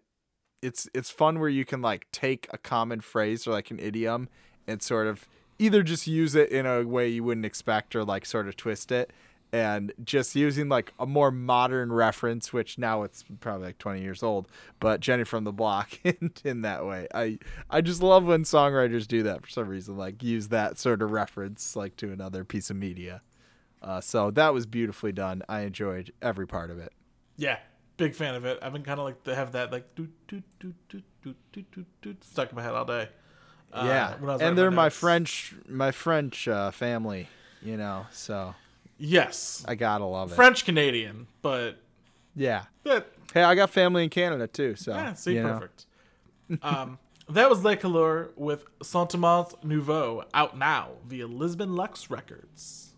it's 0.63 0.89
it's 0.95 1.11
fun 1.11 1.41
where 1.41 1.49
you 1.49 1.65
can 1.65 1.83
like 1.83 2.07
take 2.13 2.47
a 2.53 2.59
common 2.59 3.01
phrase 3.01 3.47
or 3.47 3.53
like 3.53 3.71
an 3.71 3.79
idiom 3.79 4.29
and 4.67 4.83
sort 4.83 5.07
of 5.07 5.27
either 5.59 5.83
just 5.83 6.07
use 6.07 6.35
it 6.35 6.51
in 6.51 6.67
a 6.67 6.83
way 6.87 7.09
you 7.09 7.25
wouldn't 7.25 7.47
expect 7.47 7.97
or 7.97 8.05
like 8.05 8.25
sort 8.25 8.47
of 8.47 8.57
twist 8.57 8.93
it 8.93 9.11
and 9.53 9.93
just 10.05 10.37
using 10.37 10.69
like 10.69 10.93
a 10.99 11.07
more 11.07 11.31
modern 11.31 11.93
reference, 11.93 12.53
which 12.53 12.79
now 12.79 13.03
it's 13.03 13.25
probably 13.41 13.69
like 13.69 13.79
20 13.79 14.01
years 14.01 14.23
old, 14.23 14.49
but 14.79 15.01
Jenny 15.01 15.25
from 15.25 15.45
the 15.45 15.53
Block 15.53 15.99
in, 16.05 16.33
in 16.45 16.63
that 16.63 16.87
way. 16.87 17.09
I 17.15 17.39
I 17.69 17.81
just 17.81 18.03
love 18.03 18.25
when 18.25 18.45
songwriters 18.45 19.07
do 19.07 19.23
that 19.25 19.43
for 19.43 19.49
some 19.49 19.69
reason, 19.69 19.97
like 19.97 20.23
use 20.23 20.49
that 20.49 20.79
sort 20.79 21.03
of 21.03 21.11
reference 21.11 21.75
like 21.75 21.97
to 21.97 22.13
another 22.13 22.45
piece 22.45 22.71
of 22.71 22.77
media. 22.77 23.23
Uh, 23.83 24.01
so 24.01 24.31
that 24.31 24.53
was 24.53 24.67
beautifully 24.67 25.13
done. 25.13 25.43
I 25.49 25.61
enjoyed 25.61 26.13
every 26.21 26.47
part 26.47 26.71
of 26.71 26.79
it. 26.79 26.93
Yeah, 27.37 27.59
big 27.97 28.15
fan 28.15 28.35
of 28.35 28.45
it. 28.45 28.59
I've 28.63 28.73
been 28.73 28.83
kind 28.83 28.99
of 29.01 29.07
like 29.07 29.25
to 29.25 29.35
have 29.35 29.53
that 29.53 29.73
like 29.73 29.95
do 29.95 30.09
do 30.29 30.43
do 30.61 30.75
do 30.93 31.03
do 31.23 31.85
do 32.03 32.17
stuck 32.21 32.51
in 32.51 32.57
my 32.57 32.63
head 32.63 32.75
all 32.75 32.85
day. 32.85 33.09
Uh, 33.73 33.85
yeah, 33.87 34.37
and 34.41 34.59
they're 34.59 34.71
my, 34.71 34.85
my 34.85 34.91
French 34.91 35.55
my 35.69 35.91
French 35.93 36.47
uh, 36.47 36.71
family, 36.71 37.29
you 37.63 37.77
know, 37.77 38.07
so. 38.13 38.55
Yes, 39.03 39.65
i 39.67 39.75
gotta 39.75 40.05
love 40.05 40.33
it 40.33 40.35
French 40.35 40.65
Canadian, 40.65 41.27
but 41.43 41.79
yeah 42.37 42.65
that 42.85 43.09
hey 43.35 43.43
i 43.43 43.55
got 43.57 43.71
family 43.71 44.05
in 44.05 44.09
canada 44.11 44.47
too 44.47 44.77
so 44.77 44.93
yeah, 44.93 45.15
see, 45.15 45.41
perfect. 45.41 45.87
um, 46.63 46.99
that 47.29 47.49
was 47.49 47.65
Le 47.65 47.77
Couleur 47.77 48.31
with 48.37 48.65
Sentiments 48.83 49.55
Nouveaux 49.63 50.25
out 50.35 50.57
now 50.59 50.91
via 51.07 51.27
Lisbon 51.27 51.75
Lux 51.77 52.11
Records. 52.11 52.95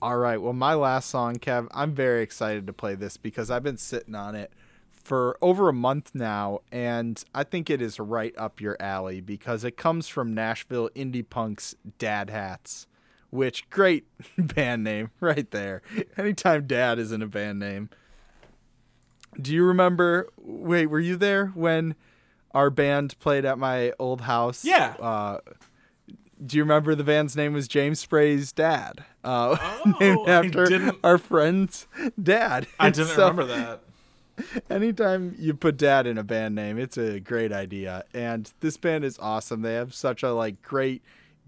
All 0.00 0.16
right. 0.18 0.40
Well, 0.40 0.52
my 0.52 0.74
last 0.74 1.08
song, 1.08 1.36
Kev, 1.36 1.68
I'm 1.72 1.94
very 1.94 2.22
excited 2.22 2.66
to 2.66 2.72
play 2.72 2.94
this 2.94 3.16
because 3.16 3.50
I've 3.50 3.62
been 3.62 3.78
sitting 3.78 4.14
on 4.14 4.34
it 4.34 4.52
for 4.90 5.36
over 5.40 5.68
a 5.68 5.72
month 5.72 6.14
now, 6.14 6.60
and 6.72 7.22
I 7.34 7.44
think 7.44 7.68
it 7.70 7.80
is 7.82 7.98
right 8.00 8.34
up 8.36 8.60
your 8.60 8.76
alley 8.80 9.20
because 9.20 9.64
it 9.64 9.76
comes 9.76 10.08
from 10.08 10.34
Nashville 10.34 10.90
indie 10.96 11.28
punks 11.28 11.74
Dad 11.98 12.30
Hats, 12.30 12.86
which 13.34 13.68
great 13.68 14.06
band 14.38 14.84
name 14.84 15.10
right 15.20 15.50
there. 15.50 15.82
Anytime 16.16 16.66
Dad 16.66 17.00
is 17.00 17.10
in 17.10 17.20
a 17.20 17.26
band 17.26 17.58
name. 17.58 17.90
Do 19.40 19.52
you 19.52 19.64
remember? 19.64 20.28
Wait, 20.38 20.86
were 20.86 21.00
you 21.00 21.16
there 21.16 21.48
when 21.48 21.96
our 22.52 22.70
band 22.70 23.18
played 23.18 23.44
at 23.44 23.58
my 23.58 23.92
old 23.98 24.22
house? 24.22 24.64
Yeah. 24.64 24.94
Uh, 25.00 25.40
do 26.46 26.56
you 26.56 26.62
remember 26.62 26.94
the 26.94 27.02
band's 27.02 27.34
name 27.34 27.52
was 27.52 27.66
James 27.66 27.98
Spray's 27.98 28.52
dad? 28.52 29.04
Uh, 29.24 29.56
named 30.00 30.18
Oh, 30.20 30.26
I 30.26 30.30
after 30.30 30.92
our 31.02 31.18
friend's 31.18 31.88
dad. 32.22 32.68
I 32.78 32.90
didn't 32.90 33.08
so 33.16 33.28
remember 33.28 33.46
that. 33.46 33.80
Anytime 34.70 35.34
you 35.38 35.54
put 35.54 35.76
dad 35.76 36.06
in 36.06 36.18
a 36.18 36.24
band 36.24 36.54
name, 36.54 36.78
it's 36.78 36.96
a 36.96 37.18
great 37.18 37.52
idea. 37.52 38.04
And 38.14 38.52
this 38.60 38.76
band 38.76 39.04
is 39.04 39.18
awesome. 39.18 39.62
They 39.62 39.74
have 39.74 39.92
such 39.92 40.22
a 40.22 40.32
like 40.32 40.62
great 40.62 41.02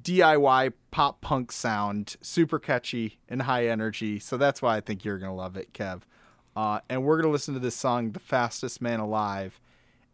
DIY 0.06 0.72
pop 0.92 1.20
punk 1.20 1.50
sound, 1.50 2.16
super 2.20 2.60
catchy 2.60 3.18
and 3.28 3.42
high 3.42 3.66
energy. 3.66 4.20
So 4.20 4.36
that's 4.36 4.62
why 4.62 4.76
I 4.76 4.80
think 4.80 5.04
you're 5.04 5.18
gonna 5.18 5.34
love 5.34 5.56
it, 5.56 5.72
Kev. 5.72 6.02
Uh, 6.54 6.78
and 6.88 7.02
we're 7.02 7.20
gonna 7.20 7.32
listen 7.32 7.54
to 7.54 7.60
this 7.60 7.74
song, 7.74 8.12
"The 8.12 8.20
Fastest 8.20 8.80
Man 8.80 9.00
Alive." 9.00 9.60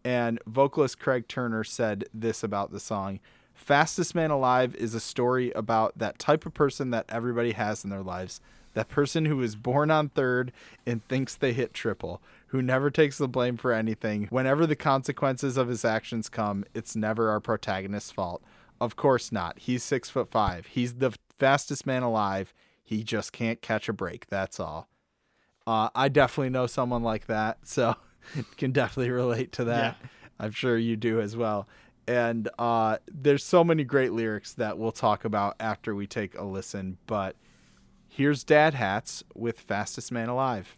And 0.03 0.41
vocalist 0.47 0.99
Craig 0.99 1.29
Turner 1.29 1.63
said 1.63 2.07
this 2.15 2.43
about 2.43 2.73
the 2.73 2.81
song 2.81 3.21
Fastest 3.53 4.15
Man 4.15 4.31
Alive 4.31 4.75
is 4.77 4.95
a 4.95 4.99
story 4.99 5.51
about 5.51 5.99
that 5.99 6.19
type 6.19 6.47
of 6.47 6.55
person 6.55 6.89
that 6.93 7.05
everybody 7.11 7.53
has 7.53 7.85
in 7.85 7.91
their 7.91 8.03
lives. 8.03 8.41
That 8.73 8.89
person 8.89 9.27
who 9.27 9.43
is 9.43 9.57
born 9.57 9.91
on 9.91 10.09
third 10.09 10.53
and 10.87 11.07
thinks 11.07 11.35
they 11.35 11.53
hit 11.53 11.75
triple, 11.75 12.23
who 12.47 12.63
never 12.63 12.91
takes 12.91 13.19
the 13.19 13.29
blame 13.29 13.59
for 13.59 13.73
anything. 13.73 14.27
Whenever 14.31 14.67
the 14.67 14.75
consequences 14.75 15.59
of 15.59 15.69
his 15.69 15.85
actions 15.85 16.31
come, 16.31 16.65
it's 16.73 16.97
never 16.97 17.29
our 17.29 17.41
protagonist's 17.41 18.11
fault. 18.11 18.43
Of 18.83 18.97
course 18.97 19.31
not. 19.31 19.61
He's 19.61 19.85
six 19.85 20.11
foot 20.11 20.29
five. 20.29 20.67
He's 20.67 20.95
the 20.95 21.13
fastest 21.39 21.87
man 21.87 22.03
alive. 22.03 22.53
He 22.83 23.05
just 23.05 23.33
can't 23.33 23.63
catch 23.63 23.89
a 23.89 23.93
break. 23.93 24.27
That's 24.27 24.59
all. 24.59 24.89
Uh, 25.65 25.89
I 25.95 26.09
definitely 26.09 26.51
know 26.51 26.67
someone 26.67 27.05
like 27.05 27.27
that, 27.27 27.59
so 27.63 27.95
can 28.57 28.73
definitely 28.73 29.13
relate 29.13 29.53
to 29.53 29.65
that. 29.67 29.97
Yeah. 30.01 30.09
I'm 30.41 30.51
sure 30.51 30.77
you 30.77 30.97
do 30.97 31.21
as 31.21 31.37
well. 31.37 31.69
And 32.09 32.49
uh, 32.59 32.99
there's 33.07 33.45
so 33.45 33.63
many 33.63 33.85
great 33.85 34.13
lyrics 34.13 34.53
that 34.55 34.77
we'll 34.79 34.91
talk 34.91 35.25
about 35.25 35.55
after 35.61 35.95
we 35.95 36.09
take 36.09 36.37
a 36.37 36.43
listen. 36.43 36.99
But 37.07 37.37
here's 38.09 38.43
Dad 38.43 38.75
Hats 38.75 39.23
with 39.33 39.61
Fastest 39.61 40.11
Man 40.11 40.29
Alive. 40.29 40.75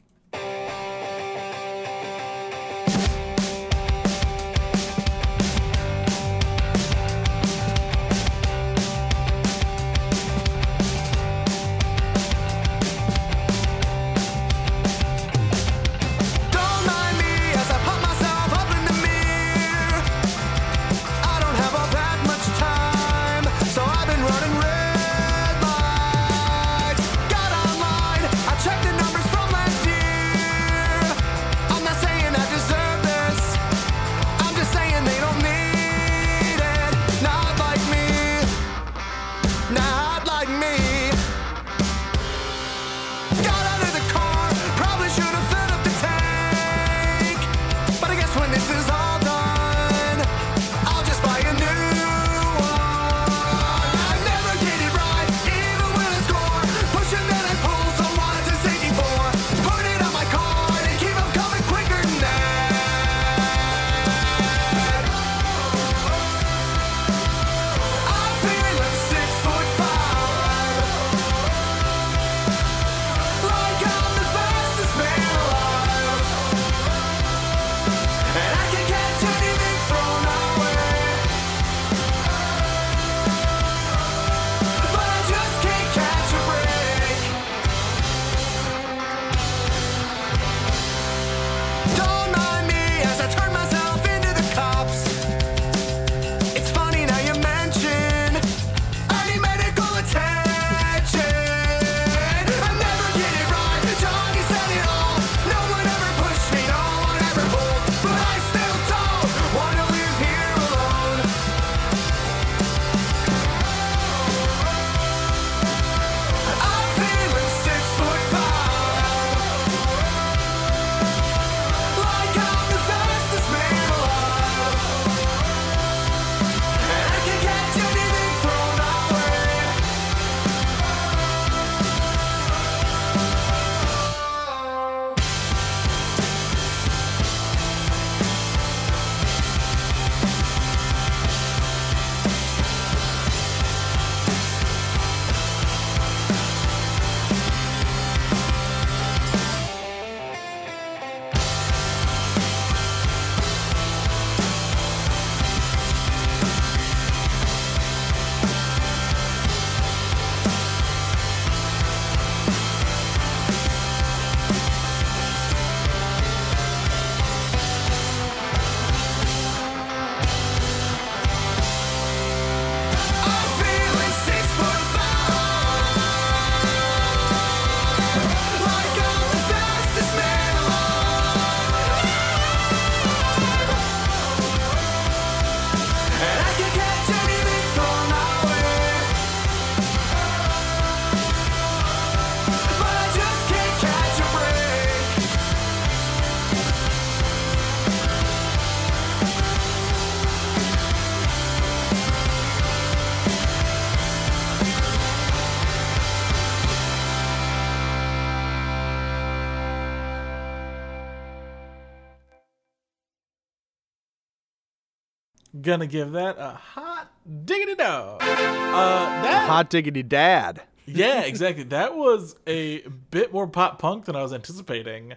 Gonna 215.64 215.86
give 215.86 216.12
that 216.12 216.36
a 216.38 216.50
hot 216.50 217.10
diggity 217.44 217.74
dog. 217.74 218.20
Uh, 218.22 219.22
that 219.22 219.48
Hot 219.48 219.70
diggity 219.70 220.02
dad. 220.02 220.62
yeah, 220.86 221.22
exactly. 221.22 221.64
That 221.64 221.96
was 221.96 222.36
a 222.46 222.80
bit 223.10 223.32
more 223.32 223.46
pop 223.46 223.78
punk 223.78 224.04
than 224.04 224.14
I 224.14 224.22
was 224.22 224.32
anticipating. 224.32 225.14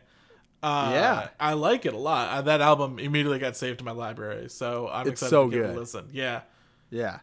Uh, 0.63 0.89
Yeah. 0.93 1.27
I 1.39 1.53
like 1.53 1.85
it 1.85 1.93
a 1.93 1.97
lot. 1.97 2.29
Uh, 2.29 2.41
that 2.43 2.61
album 2.61 2.97
immediately 2.97 3.39
got 3.39 3.55
saved 3.57 3.79
to 3.79 3.85
my 3.85 3.91
library, 3.91 4.49
so 4.49 4.87
I'm 4.89 5.01
It's 5.07 5.21
excited 5.21 5.29
so 5.31 5.49
to 5.49 5.55
give 5.55 5.65
it 5.65 5.75
a 5.75 5.79
listen. 5.79 6.07
Yeah, 6.11 6.41
Yeah. 6.89 7.19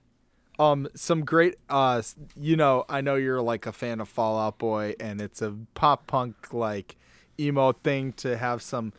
Um, 0.58 0.86
some 0.94 1.24
great. 1.24 1.56
Uh, 1.68 2.00
you 2.36 2.56
know, 2.56 2.84
I 2.88 3.00
know 3.00 3.16
you're 3.16 3.42
like 3.42 3.66
a 3.66 3.72
fan 3.72 4.00
of 4.00 4.08
Fall 4.08 4.38
Out 4.38 4.58
Boy, 4.58 4.94
and 5.00 5.20
it's 5.20 5.42
a 5.42 5.52
pop 5.74 6.06
punk 6.06 6.52
like 6.52 6.96
emo 7.40 7.72
thing 7.72 8.12
to 8.14 8.36
have 8.36 8.62
some 8.62 8.92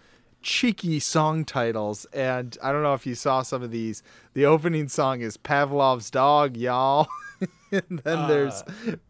cheeky 0.45 0.99
song 0.99 1.43
titles. 1.43 2.05
And 2.13 2.57
I 2.63 2.71
don't 2.71 2.83
know 2.83 2.93
if 2.93 3.05
you 3.05 3.15
saw 3.15 3.41
some 3.41 3.63
of 3.63 3.71
these. 3.71 4.03
The 4.33 4.45
opening 4.45 4.87
song 4.87 5.21
is 5.21 5.37
Pavlov's 5.37 6.09
Dog, 6.11 6.55
y'all. 6.55 7.09
and 7.71 7.99
then 8.03 8.27
there's 8.27 8.63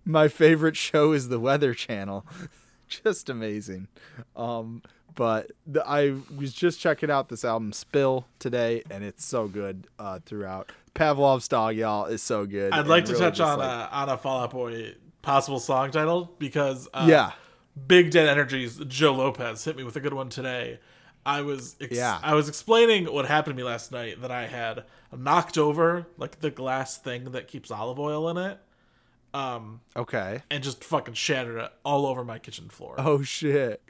my 0.06 0.30
favorite 0.30 0.78
show 0.78 1.12
is 1.12 1.28
the 1.28 1.40
Weather 1.40 1.74
Channel. 1.74 2.26
Just 2.88 3.30
amazing. 3.30 3.90
Um, 4.36 4.82
but 5.14 5.52
the, 5.68 5.86
I 5.86 6.16
was 6.36 6.54
just 6.54 6.80
checking 6.80 7.10
out 7.10 7.30
this 7.30 7.44
album 7.46 7.72
Spill 7.74 8.28
today, 8.38 8.84
and 8.92 9.04
it's 9.04 9.24
so 9.26 9.48
good 9.48 9.88
uh, 9.98 10.20
throughout. 10.26 10.72
Pavlov's 10.94 11.48
Dog, 11.48 11.76
y'all, 11.78 12.06
is 12.06 12.22
so 12.22 12.46
good. 12.46 12.74
I'd 12.74 12.86
like 12.86 13.06
to 13.06 13.14
really 13.14 13.24
touch 13.24 13.40
on 13.40 13.60
like- 13.60 13.90
a 13.90 13.96
on 13.96 14.10
a 14.10 14.18
Fall 14.18 14.44
Out 14.44 14.52
Boy 14.52 14.96
possible 15.22 15.60
song 15.60 15.90
title 15.92 16.32
because 16.38 16.88
uh, 16.94 17.08
yeah, 17.10 17.32
Big 17.88 18.12
Dead 18.12 18.28
Energy's 18.28 18.78
Joe 18.88 19.14
Lopez 19.14 19.64
hit 19.64 19.76
me 19.78 19.84
with 19.84 19.96
a 19.96 20.02
good 20.02 20.14
one 20.14 20.30
today. 20.30 20.80
I 21.26 21.42
was 21.42 21.76
ex- 21.82 21.96
Yeah. 21.96 22.20
I 22.22 22.36
was 22.36 22.48
explaining 22.48 23.06
what 23.12 23.26
happened 23.26 23.58
to 23.58 23.64
me 23.64 23.68
last 23.68 23.92
night 23.92 24.22
that 24.22 24.32
I 24.32 24.48
had 24.48 24.84
knocked 25.16 25.58
over 25.58 26.08
like 26.18 26.40
the 26.42 26.52
glass 26.52 26.98
thing 26.98 27.32
that 27.32 27.48
keeps 27.48 27.72
olive 27.72 28.00
oil 28.00 28.30
in 28.30 28.38
it 28.38 28.60
um, 29.34 29.82
okay. 29.98 30.44
and 30.50 30.64
just 30.64 30.84
fucking 30.84 31.14
shattered 31.14 31.58
it 31.58 31.72
all 31.84 32.06
over 32.06 32.24
my 32.24 32.40
kitchen 32.40 32.70
floor. 32.70 32.96
Oh 32.98 33.22
shit. 33.22 33.82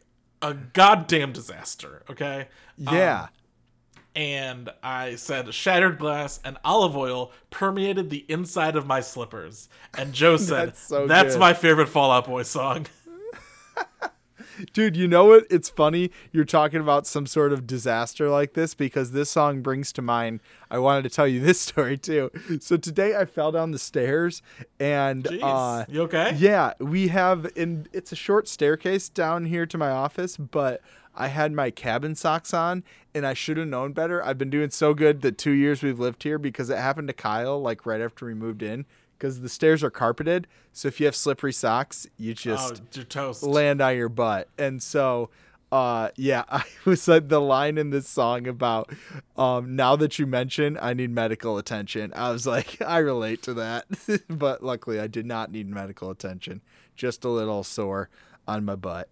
A 0.42 0.54
goddamn 0.54 1.34
disaster, 1.34 2.04
okay? 2.10 2.48
Yeah. 2.78 3.24
Um, 3.24 3.30
and 4.16 4.70
I 4.82 5.16
said 5.16 5.54
shattered 5.54 6.00
glass 6.00 6.40
and 6.44 6.58
olive 6.64 6.96
oil 6.96 7.32
permeated 7.50 8.10
the 8.10 8.26
inside 8.30 8.76
of 8.76 8.88
my 8.88 9.02
slippers. 9.02 9.70
And 9.98 10.14
Joe 10.14 10.38
said, 10.38 10.70
That's 10.70 10.88
so 10.88 11.06
That's 11.06 11.36
my 11.36 11.54
favorite 11.54 11.90
Fall 11.90 12.12
Out 12.12 12.26
Boy 12.26 12.44
song. 12.44 12.88
Dude, 14.74 14.95
you 14.95 15.08
know 15.08 15.26
what? 15.26 15.45
It's 15.49 15.70
funny 15.70 16.12
you're 16.32 16.45
talking 16.45 16.80
about 16.80 17.08
some 17.08 17.26
sort 17.26 17.53
of 17.53 17.68
disaster 17.68 18.30
like 18.30 18.53
this 18.53 18.74
because 18.74 19.12
this 19.12 19.30
song 19.30 19.62
brings 19.62 19.91
to 19.93 20.01
mind. 20.01 20.41
I 20.70 20.80
wanted 20.80 21.03
to 21.03 21.10
tell 21.10 21.28
you 21.28 21.39
this 21.41 21.60
story 21.60 21.97
too. 21.97 22.32
So 22.60 22.78
today 22.78 23.16
I 23.16 23.26
fell 23.26 23.51
down 23.51 23.72
the 23.72 23.80
stairs 23.80 24.41
and 24.80 25.24
Jeez. 25.26 25.39
uh 25.41 25.86
you 25.89 26.01
okay? 26.03 26.34
Yeah, 26.38 26.74
we 26.80 27.10
have 27.10 27.51
in 27.56 27.88
it's 27.93 28.12
a 28.12 28.16
short 28.16 28.47
staircase 28.47 29.10
down 29.10 29.45
here 29.45 29.66
to 29.66 29.78
my 29.78 29.89
office, 29.89 30.38
but 30.38 30.82
I 31.16 31.28
had 31.28 31.53
my 31.53 31.72
cabin 31.72 32.16
socks 32.16 32.53
on 32.53 32.84
and 33.14 33.26
I 33.26 33.34
should 33.34 33.58
have 33.58 33.68
known 33.68 33.93
better. 33.93 34.24
I've 34.24 34.38
been 34.38 34.49
doing 34.49 34.70
so 34.70 34.93
good 34.93 35.22
the 35.22 35.32
2 35.32 35.51
years 35.51 35.82
we've 35.82 35.99
lived 35.99 36.24
here 36.24 36.38
because 36.38 36.70
it 36.70 36.78
happened 36.78 37.08
to 37.08 37.14
Kyle 37.14 37.62
like 37.62 37.86
right 37.86 38.01
after 38.01 38.26
we 38.26 38.34
moved 38.34 38.62
in 38.62 38.86
because 39.18 39.41
the 39.41 39.49
stairs 39.49 39.84
are 39.84 39.89
carpeted. 39.89 40.47
So 40.74 40.88
if 40.88 40.99
you 40.99 41.05
have 41.05 41.16
slippery 41.16 41.53
socks, 41.53 42.07
you 42.18 42.34
just 42.34 42.82
Oh, 42.82 42.86
you're 42.93 43.05
toast. 43.05 43.43
land 43.43 43.82
on 43.82 43.95
your 43.95 44.09
butt. 44.09 44.49
And 44.57 44.82
so 44.82 45.30
uh 45.72 46.09
yeah, 46.16 46.43
I 46.49 46.63
was 46.86 47.07
like 47.07 47.28
the 47.30 47.41
line 47.41 47.78
in 47.78 47.89
this 47.89 48.07
song 48.07 48.47
about 48.47 48.91
um 49.36 49.76
now 49.76 49.95
that 49.95 50.20
you 50.20 50.28
mention 50.28 50.78
I 50.82 50.93
need 50.93 51.09
medical 51.11 51.57
attention. 51.57 52.13
I 52.16 52.32
was 52.32 52.45
like 52.45 52.82
I 52.86 52.99
relate 52.99 53.41
to 53.43 53.53
that. 53.55 53.86
but 54.30 54.63
luckily 54.63 54.99
I 54.99 55.07
did 55.07 55.26
not 55.26 55.51
need 55.51 55.68
medical 55.70 56.09
attention. 56.11 56.61
Just 56.95 57.26
a 57.26 57.30
little 57.30 57.63
sore 57.63 58.09
on 58.47 58.63
my 58.63 58.76
butt. 58.76 59.09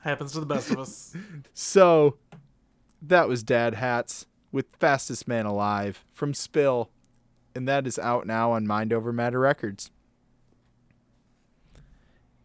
Happens 0.00 0.32
to 0.32 0.40
the 0.40 0.46
best 0.46 0.70
of 0.70 0.78
us. 0.78 1.16
So 1.52 2.16
that 3.02 3.28
was 3.28 3.42
Dad 3.42 3.74
Hats 3.74 4.26
with 4.52 4.66
Fastest 4.78 5.26
Man 5.26 5.46
Alive 5.46 6.04
from 6.12 6.32
Spill 6.34 6.90
and 7.58 7.66
that 7.68 7.86
is 7.88 7.98
out 7.98 8.24
now 8.26 8.52
on 8.52 8.66
Mind 8.66 8.92
Over 8.92 9.12
Matter 9.12 9.40
Records. 9.40 9.90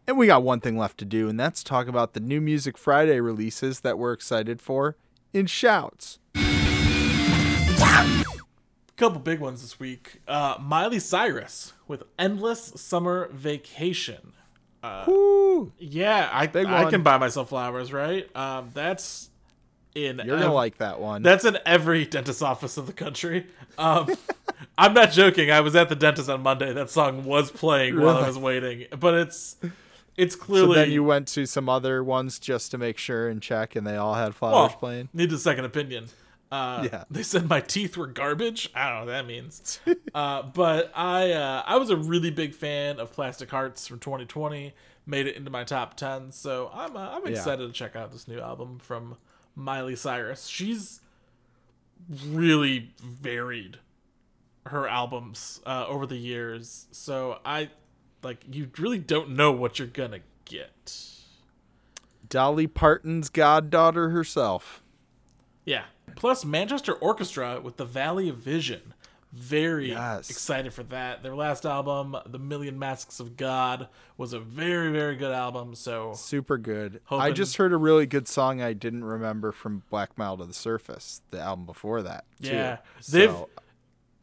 And 0.06 0.18
we 0.18 0.26
got 0.26 0.42
one 0.42 0.60
thing 0.60 0.76
left 0.76 0.98
to 0.98 1.04
do, 1.06 1.28
and 1.30 1.38
that's 1.40 1.62
talk 1.64 1.86
about 1.86 2.12
the 2.12 2.20
new 2.20 2.40
Music 2.40 2.76
Friday 2.76 3.20
releases 3.20 3.80
that 3.80 3.96
we're 3.96 4.12
excited 4.12 4.60
for 4.60 4.96
in 5.32 5.46
Shouts. 5.46 6.18
A 6.34 8.24
couple 8.96 9.20
big 9.20 9.40
ones 9.40 9.62
this 9.62 9.80
week. 9.80 10.20
Uh, 10.28 10.56
Miley 10.60 10.98
Cyrus 10.98 11.72
with 11.88 12.02
Endless 12.18 12.72
Summer 12.76 13.28
Vacation. 13.32 14.32
Woo! 15.06 15.72
Yeah, 15.78 16.28
I 16.32 16.46
Big 16.48 16.66
I 16.66 16.82
one. 16.82 16.90
can 16.90 17.02
buy 17.02 17.16
myself 17.16 17.48
flowers, 17.48 17.90
right? 17.92 18.28
Um, 18.36 18.70
that's 18.74 19.30
in 19.94 20.16
You're 20.18 20.36
gonna 20.36 20.48
ev- 20.48 20.52
like 20.52 20.76
that 20.78 21.00
one. 21.00 21.22
that's 21.22 21.44
in 21.46 21.56
every 21.64 22.04
dentist 22.04 22.42
office 22.42 22.76
of 22.76 22.86
the 22.86 22.92
country. 22.92 23.46
Um, 23.78 24.08
I'm 24.78 24.94
not 24.94 25.12
joking. 25.12 25.50
I 25.50 25.60
was 25.60 25.76
at 25.76 25.88
the 25.88 25.96
dentist 25.96 26.28
on 26.28 26.42
Monday. 26.42 26.72
That 26.72 26.90
song 26.90 27.24
was 27.24 27.50
playing 27.50 28.00
while 28.00 28.18
I 28.18 28.26
was 28.26 28.38
waiting, 28.38 28.86
but 28.98 29.14
it's 29.14 29.56
it's 30.16 30.34
so 30.34 30.40
clearly 30.40 30.74
then 30.74 30.90
you 30.90 31.04
went 31.04 31.28
to 31.28 31.46
some 31.46 31.68
other 31.68 32.02
ones 32.02 32.38
just 32.38 32.70
to 32.72 32.78
make 32.78 32.98
sure 32.98 33.28
and 33.28 33.42
check, 33.42 33.76
and 33.76 33.86
they 33.86 33.96
all 33.96 34.14
had 34.14 34.34
flowers 34.34 34.70
well, 34.70 34.78
playing. 34.78 35.08
Need 35.12 35.32
a 35.32 35.38
second 35.38 35.64
opinion. 35.64 36.06
Uh, 36.50 36.88
Yeah. 36.90 37.04
They 37.10 37.22
said 37.22 37.48
my 37.48 37.60
teeth 37.60 37.96
were 37.96 38.06
garbage. 38.06 38.70
I 38.74 38.88
don't 38.88 38.94
know 38.94 39.00
what 39.06 39.12
that 39.12 39.26
means. 39.26 39.80
uh, 40.14 40.42
but 40.42 40.92
I 40.94 41.32
uh, 41.32 41.62
I 41.66 41.76
was 41.76 41.90
a 41.90 41.96
really 41.96 42.30
big 42.30 42.54
fan 42.54 43.00
of 43.00 43.12
Plastic 43.12 43.50
Hearts 43.50 43.86
from 43.86 43.98
2020. 43.98 44.74
Made 45.06 45.26
it 45.26 45.36
into 45.36 45.50
my 45.50 45.64
top 45.64 45.96
10. 45.96 46.32
So 46.32 46.70
I'm 46.72 46.96
uh, 46.96 47.10
I'm 47.10 47.26
excited 47.26 47.66
to 47.66 47.72
check 47.72 47.96
out 47.96 48.12
this 48.12 48.28
new 48.28 48.40
album 48.40 48.78
from 48.78 49.16
Miley 49.56 49.96
Cyrus. 49.96 50.46
She's 50.46 51.00
really 52.08 52.92
varied 53.02 53.78
her 54.66 54.88
albums 54.88 55.60
uh, 55.66 55.84
over 55.86 56.06
the 56.06 56.16
years. 56.16 56.86
So 56.90 57.38
I 57.44 57.70
like 58.22 58.44
you 58.50 58.70
really 58.78 58.98
don't 58.98 59.30
know 59.30 59.52
what 59.52 59.78
you're 59.78 59.88
gonna 59.88 60.20
get. 60.44 61.10
Dolly 62.28 62.66
Parton's 62.66 63.28
goddaughter 63.28 64.10
herself. 64.10 64.82
Yeah. 65.64 65.84
Plus 66.16 66.44
Manchester 66.44 66.94
Orchestra 66.94 67.60
with 67.60 67.76
the 67.76 67.84
Valley 67.84 68.28
of 68.28 68.38
Vision. 68.38 68.93
Very 69.34 69.88
Yes. 69.90 70.30
excited 70.30 70.72
for 70.72 70.84
that. 70.84 71.24
Their 71.24 71.34
last 71.34 71.66
album, 71.66 72.16
The 72.24 72.38
Million 72.38 72.78
Masks 72.78 73.18
of 73.18 73.36
God, 73.36 73.88
was 74.16 74.32
a 74.32 74.38
very, 74.38 74.92
very 74.92 75.16
good 75.16 75.32
album. 75.32 75.74
So 75.74 76.12
Super 76.14 76.56
good. 76.56 77.00
I 77.10 77.32
just 77.32 77.56
heard 77.56 77.72
a 77.72 77.76
really 77.76 78.06
good 78.06 78.28
song 78.28 78.62
I 78.62 78.72
didn't 78.74 79.02
remember 79.04 79.50
from 79.50 79.82
Black 79.90 80.16
Mile 80.16 80.36
to 80.36 80.44
the 80.44 80.54
Surface, 80.54 81.20
the 81.32 81.40
album 81.40 81.66
before 81.66 82.00
that. 82.02 82.24
Too. 82.42 82.50
Yeah. 82.50 82.78
They've- 83.10 83.30
So, 83.30 83.48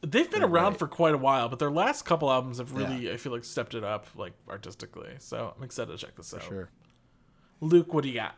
they've 0.01 0.31
been 0.31 0.43
around 0.43 0.71
right. 0.71 0.79
for 0.79 0.87
quite 0.87 1.13
a 1.13 1.17
while, 1.17 1.49
but 1.49 1.59
their 1.59 1.71
last 1.71 2.05
couple 2.05 2.31
albums 2.31 2.59
have 2.59 2.71
really, 2.71 3.11
I 3.11 3.17
feel 3.17 3.33
like, 3.33 3.43
stepped 3.43 3.73
it 3.75 3.83
up 3.83 4.07
like 4.15 4.33
artistically. 4.49 5.15
So 5.19 5.53
I'm 5.57 5.63
excited 5.63 5.91
to 5.91 5.97
check 5.97 6.15
this 6.15 6.33
out. 6.33 6.43
sure. 6.43 6.69
Luke, 7.59 7.93
what 7.93 8.03
do 8.03 8.07
you 8.09 8.15
got? 8.15 8.35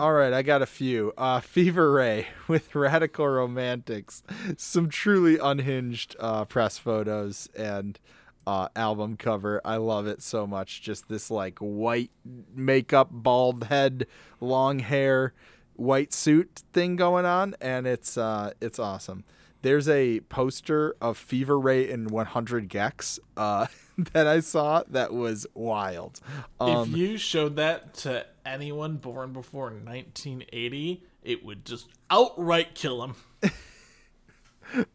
All 0.00 0.14
right, 0.14 0.32
I 0.32 0.40
got 0.40 0.62
a 0.62 0.66
few. 0.66 1.12
Uh, 1.18 1.40
Fever 1.40 1.92
Ray 1.92 2.28
with 2.48 2.74
Radical 2.74 3.28
Romantics. 3.28 4.22
Some 4.56 4.88
truly 4.88 5.36
unhinged 5.36 6.16
uh, 6.18 6.46
press 6.46 6.78
photos 6.78 7.50
and 7.54 8.00
uh, 8.46 8.68
album 8.74 9.18
cover. 9.18 9.60
I 9.62 9.76
love 9.76 10.06
it 10.06 10.22
so 10.22 10.46
much. 10.46 10.80
Just 10.80 11.10
this 11.10 11.30
like 11.30 11.58
white 11.58 12.10
makeup, 12.54 13.08
bald 13.12 13.64
head, 13.64 14.06
long 14.40 14.78
hair, 14.78 15.34
white 15.74 16.14
suit 16.14 16.62
thing 16.72 16.96
going 16.96 17.26
on, 17.26 17.54
and 17.60 17.86
it's 17.86 18.16
uh, 18.16 18.52
it's 18.58 18.78
awesome. 18.78 19.24
There's 19.60 19.86
a 19.86 20.20
poster 20.20 20.96
of 21.02 21.18
Fever 21.18 21.60
Ray 21.60 21.90
in 21.90 22.06
100 22.06 22.70
gecs 22.70 23.18
uh, 23.36 23.66
that 24.14 24.26
I 24.26 24.40
saw 24.40 24.82
that 24.88 25.12
was 25.12 25.46
wild. 25.52 26.20
Um, 26.58 26.88
if 26.88 26.96
you 26.96 27.18
showed 27.18 27.56
that 27.56 27.92
to 27.96 28.24
anyone 28.44 28.96
born 28.96 29.32
before 29.32 29.70
1980, 29.70 31.02
it 31.22 31.44
would 31.44 31.64
just 31.64 31.88
outright 32.10 32.74
kill 32.74 33.02
him. 33.04 33.14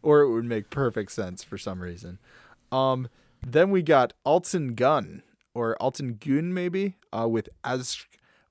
or 0.02 0.22
it 0.22 0.30
would 0.30 0.44
make 0.44 0.70
perfect 0.70 1.12
sense 1.12 1.42
for 1.42 1.58
some 1.58 1.80
reason. 1.82 2.18
Um, 2.72 3.08
then 3.46 3.70
we 3.70 3.82
got 3.82 4.12
Altin 4.24 4.74
Gün 4.74 5.22
or 5.54 5.76
Altin 5.80 6.18
Gün 6.18 6.52
maybe 6.52 6.96
uh, 7.12 7.28
with 7.28 7.48
As, 7.64 8.04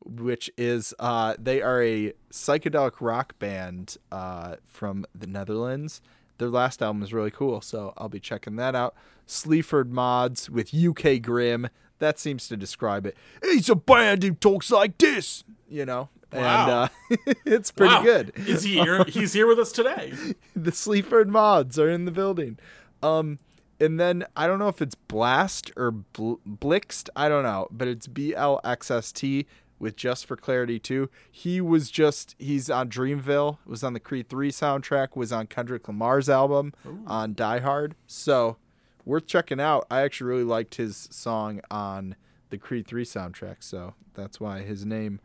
which 0.04 0.50
is 0.58 0.94
uh, 1.00 1.36
they 1.38 1.62
are 1.62 1.82
a 1.82 2.14
psychedelic 2.32 2.94
rock 3.00 3.38
band 3.40 3.98
uh, 4.12 4.56
from 4.66 5.06
the 5.14 5.28
Netherlands. 5.28 6.02
Their 6.38 6.50
last 6.50 6.82
album 6.82 7.02
is 7.02 7.14
really 7.14 7.32
cool, 7.32 7.62
so 7.62 7.94
I'll 7.98 8.10
be 8.10 8.20
checking 8.20 8.58
that 8.58 8.76
out. 8.76 8.96
Sleaford 9.26 9.92
Mods 9.92 10.50
with 10.50 10.74
UK 10.74 11.22
Grim. 11.22 11.70
That 12.00 12.20
seems 12.20 12.48
to 12.50 12.58
describe 12.58 13.06
it. 13.06 13.16
He's 13.44 13.70
a 13.70 13.76
band 13.76 14.24
who 14.24 14.32
talks 14.32 14.70
like 14.72 14.98
this, 14.98 15.44
you 15.70 15.86
know, 15.86 16.10
Wow. 16.34 16.90
and 17.10 17.18
uh, 17.18 17.34
it's 17.46 17.72
pretty 17.72 17.94
Wow. 17.96 18.04
good. 18.04 18.34
Is 18.36 18.64
he 18.64 18.74
here? 18.74 19.04
He's 19.06 19.34
here 19.34 19.48
with 19.48 19.60
us 19.60 19.72
today. 19.72 20.14
the 20.56 20.72
Sleaford 20.72 21.30
mods 21.30 21.80
are 21.80 21.90
in 21.90 22.06
the 22.06 22.12
building. 22.12 22.58
Um, 23.02 23.40
and 23.80 24.00
then 24.00 24.26
I 24.36 24.48
don't 24.48 24.60
know 24.60 24.68
if 24.68 24.82
it's 24.82 24.96
Blast 24.96 25.72
or 25.78 25.92
Bl- 25.92 26.36
Blixt. 26.48 27.10
I 27.16 27.30
don't 27.30 27.44
know, 27.44 27.68
but 27.72 27.88
it's 27.88 28.08
B 28.08 28.36
L 28.36 28.60
X 28.64 28.90
S 28.92 29.12
T 29.12 29.46
with 29.80 29.96
Just 29.98 30.26
for 30.26 30.36
Clarity 30.38 30.80
too. 30.80 31.10
He 31.32 31.60
was 31.62 31.92
just 31.92 32.36
he's 32.40 32.70
on 32.70 32.90
Dreamville. 32.90 33.58
Was 33.66 33.84
on 33.84 33.94
the 33.94 34.00
Creed 34.00 34.28
Three 34.30 34.52
soundtrack. 34.52 35.16
Was 35.16 35.32
on 35.34 35.48
Kendrick 35.48 35.88
Lamar's 35.88 36.30
album 36.30 36.74
on 37.08 37.34
Die 37.34 37.60
Hard. 37.60 37.96
So 38.08 38.58
worth 39.06 39.28
checking 39.28 39.62
out. 39.62 39.86
I 39.90 40.02
actually 40.02 40.28
really 40.28 40.44
liked 40.44 40.76
his 40.76 41.08
song 41.12 41.62
on 41.72 42.16
the 42.50 42.58
Creed 42.58 42.88
Three 42.88 43.06
soundtrack. 43.06 43.58
So 43.60 43.94
that's 44.14 44.40
why 44.40 44.62
his 44.62 44.86
name 44.86 45.22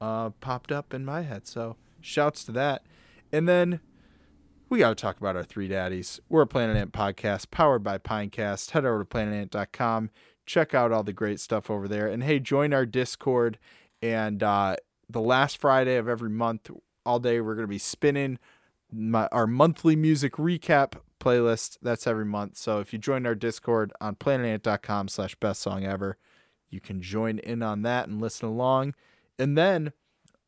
uh, 0.00 0.30
popped 0.30 0.72
up 0.72 0.92
in 0.92 1.04
my 1.04 1.22
head. 1.22 1.46
So 1.46 1.76
shouts 2.00 2.44
to 2.44 2.52
that. 2.52 2.82
And 3.32 3.48
then 3.48 3.80
we 4.68 4.78
got 4.78 4.90
to 4.90 4.94
talk 4.94 5.18
about 5.18 5.36
our 5.36 5.44
three 5.44 5.68
daddies. 5.68 6.20
We're 6.28 6.42
a 6.42 6.46
Planet 6.46 6.76
Ant 6.76 6.92
podcast 6.92 7.50
powered 7.50 7.82
by 7.82 7.98
Pinecast. 7.98 8.70
Head 8.70 8.84
over 8.84 9.00
to 9.00 9.04
planetant.com. 9.04 10.10
Check 10.46 10.74
out 10.74 10.92
all 10.92 11.02
the 11.02 11.12
great 11.12 11.40
stuff 11.40 11.70
over 11.70 11.86
there. 11.86 12.08
And 12.08 12.22
hey, 12.22 12.40
join 12.40 12.72
our 12.72 12.86
Discord. 12.86 13.58
And 14.02 14.42
uh, 14.42 14.76
the 15.08 15.20
last 15.20 15.58
Friday 15.58 15.96
of 15.96 16.08
every 16.08 16.30
month, 16.30 16.70
all 17.04 17.18
day, 17.18 17.40
we're 17.40 17.54
going 17.54 17.66
to 17.66 17.70
be 17.70 17.78
spinning 17.78 18.38
my, 18.92 19.26
our 19.32 19.46
monthly 19.46 19.96
music 19.96 20.34
recap 20.34 20.94
playlist. 21.20 21.78
That's 21.82 22.06
every 22.06 22.24
month. 22.24 22.56
So 22.56 22.80
if 22.80 22.92
you 22.92 22.98
join 22.98 23.26
our 23.26 23.34
Discord 23.34 23.92
on 24.00 24.16
planetant.com 24.16 25.08
slash 25.08 25.34
best 25.36 25.60
song 25.60 25.84
ever, 25.84 26.16
you 26.68 26.80
can 26.80 27.00
join 27.02 27.38
in 27.38 27.62
on 27.62 27.82
that 27.82 28.08
and 28.08 28.20
listen 28.20 28.48
along. 28.48 28.94
And 29.38 29.56
then 29.56 29.92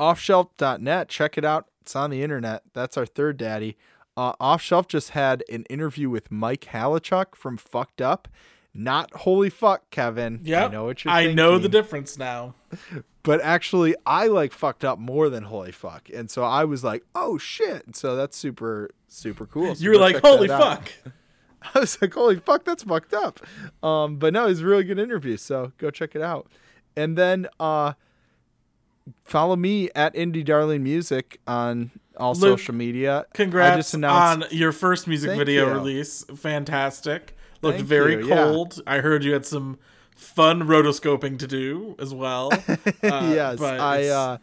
offshelf.net, 0.01 1.09
check 1.09 1.39
it 1.39 1.45
out. 1.45 1.66
It's 1.81 1.95
on 1.95 2.11
the 2.11 2.23
internet. 2.23 2.62
That's 2.75 2.97
our 2.97 3.07
third 3.07 3.37
daddy. 3.37 3.77
Uh, 4.16 4.35
Offshelf 4.35 4.89
just 4.89 5.11
had 5.11 5.43
an 5.51 5.64
interview 5.70 6.11
with 6.11 6.31
Mike 6.31 6.66
Haliechuk 6.70 7.35
from 7.35 7.57
Fucked 7.57 8.03
Up. 8.03 8.29
Not 8.75 9.12
holy 9.14 9.51
fuck, 9.51 9.91
Kevin. 9.91 10.41
Yep. 10.43 10.70
I 10.70 10.73
know 10.73 10.85
what 10.85 11.05
you're 11.05 11.12
I 11.12 11.33
know 11.33 11.59
the 11.59 11.68
difference 11.68 12.18
now. 12.18 12.55
But 13.25 13.41
actually, 13.43 13.95
I 14.05 14.27
like 14.27 14.53
fucked 14.53 14.85
up 14.85 14.99
more 14.99 15.29
than 15.29 15.45
holy 15.45 15.70
fuck. 15.73 16.09
And 16.12 16.29
so 16.31 16.43
I 16.43 16.64
was 16.64 16.83
like, 16.83 17.05
oh 17.14 17.39
shit. 17.39 17.87
And 17.87 17.95
so 17.95 18.16
that's 18.16 18.37
super, 18.37 18.91
super 19.07 19.47
cool. 19.47 19.75
So 19.77 19.85
You 19.85 19.91
were 19.91 19.99
like, 19.99 20.20
holy 20.20 20.51
out. 20.51 20.61
fuck. 20.61 20.93
I 21.75 21.79
was 21.81 22.01
like, 22.03 22.14
holy 22.14 22.37
fuck, 22.41 22.64
that's 22.64 22.83
fucked 22.83 23.14
up. 23.14 23.39
Um, 23.83 24.16
but 24.16 24.33
no, 24.33 24.47
it 24.47 24.49
was 24.49 24.61
a 24.62 24.66
really 24.66 24.83
good 24.85 24.99
interview. 24.99 25.37
So 25.37 25.73
go 25.79 25.91
check 25.91 26.16
it 26.16 26.23
out. 26.23 26.51
And 26.97 27.16
then 27.16 27.47
uh, 27.61 27.93
follow 29.25 29.55
me 29.57 29.89
at 29.95 30.14
Indie 30.14 30.45
Darling 30.45 30.83
Music 30.83 31.41
on 31.47 31.93
all 32.16 32.35
Luke, 32.35 32.59
social 32.59 32.75
media. 32.75 33.27
Congrats 33.35 33.95
on 33.95 34.45
your 34.51 34.73
first 34.73 35.07
music 35.07 35.31
Thank 35.31 35.39
video 35.39 35.68
you. 35.68 35.73
release. 35.75 36.25
Fantastic. 36.37 37.37
Looked 37.62 37.77
Thank 37.79 37.89
very 37.89 38.14
you, 38.14 38.27
yeah. 38.29 38.45
cold. 38.45 38.81
I 38.87 38.99
heard 38.99 39.23
you 39.23 39.33
had 39.33 39.47
some 39.47 39.79
fun 40.23 40.62
rotoscoping 40.62 41.39
to 41.39 41.47
do 41.47 41.97
as 41.99 42.14
well. 42.14 42.51
Uh, 43.03 43.33
yes, 43.35 43.59
but 43.59 43.81
I 43.81 43.99
it's, 43.99 44.11
uh, 44.11 44.39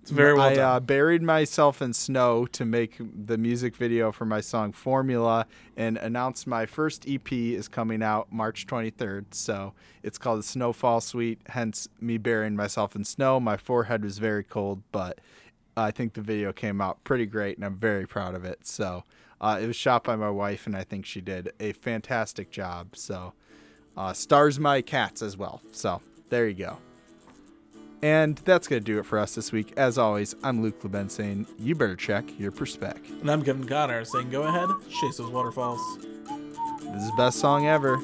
it's 0.00 0.10
very 0.10 0.32
well 0.34 0.48
I 0.48 0.54
done. 0.54 0.76
uh, 0.76 0.80
buried 0.80 1.22
myself 1.22 1.82
in 1.82 1.92
snow 1.92 2.46
to 2.46 2.64
make 2.64 2.96
the 2.98 3.36
music 3.36 3.76
video 3.76 4.10
for 4.10 4.24
my 4.24 4.40
song 4.40 4.72
Formula 4.72 5.46
and 5.76 5.98
announced 5.98 6.46
my 6.46 6.64
first 6.66 7.04
EP 7.06 7.30
is 7.32 7.68
coming 7.68 8.02
out 8.02 8.32
March 8.32 8.66
23rd. 8.66 9.26
So 9.32 9.74
it's 10.02 10.16
called 10.18 10.40
the 10.40 10.44
Snowfall 10.44 11.00
Suite, 11.02 11.40
hence 11.46 11.88
me 12.00 12.16
burying 12.18 12.56
myself 12.56 12.96
in 12.96 13.04
snow. 13.04 13.38
My 13.38 13.56
forehead 13.58 14.02
was 14.02 14.18
very 14.18 14.44
cold, 14.44 14.82
but 14.90 15.20
I 15.76 15.90
think 15.90 16.14
the 16.14 16.22
video 16.22 16.52
came 16.52 16.80
out 16.80 17.04
pretty 17.04 17.26
great 17.26 17.56
and 17.56 17.64
I'm 17.64 17.76
very 17.76 18.06
proud 18.06 18.34
of 18.34 18.44
it. 18.44 18.66
So 18.66 19.04
uh, 19.40 19.58
it 19.62 19.66
was 19.66 19.76
shot 19.76 20.04
by 20.04 20.16
my 20.16 20.30
wife 20.30 20.66
and 20.66 20.74
I 20.76 20.84
think 20.84 21.04
she 21.04 21.20
did 21.20 21.52
a 21.60 21.72
fantastic 21.72 22.50
job. 22.50 22.96
So 22.96 23.34
uh, 23.96 24.12
stars 24.12 24.58
my 24.58 24.82
cats 24.82 25.22
as 25.22 25.36
well. 25.36 25.60
So 25.72 26.00
there 26.30 26.46
you 26.48 26.54
go. 26.54 26.78
And 28.02 28.36
that's 28.44 28.68
going 28.68 28.82
to 28.82 28.84
do 28.84 28.98
it 28.98 29.06
for 29.06 29.18
us 29.18 29.34
this 29.34 29.50
week. 29.50 29.72
As 29.78 29.96
always, 29.96 30.34
I'm 30.42 30.62
Luke 30.62 30.82
Leben 30.84 31.08
saying, 31.08 31.46
you 31.58 31.74
better 31.74 31.96
check 31.96 32.24
your 32.38 32.52
perspec. 32.52 32.98
and 33.22 33.30
I'm 33.30 33.42
Kevin 33.42 33.66
Connor 33.66 34.04
saying, 34.04 34.28
go 34.28 34.42
ahead, 34.42 34.68
chase 34.90 35.16
those 35.16 35.30
waterfalls. 35.30 35.80
This 35.98 37.02
is 37.02 37.10
the 37.10 37.16
best 37.16 37.38
song 37.38 37.66
ever. 37.66 37.96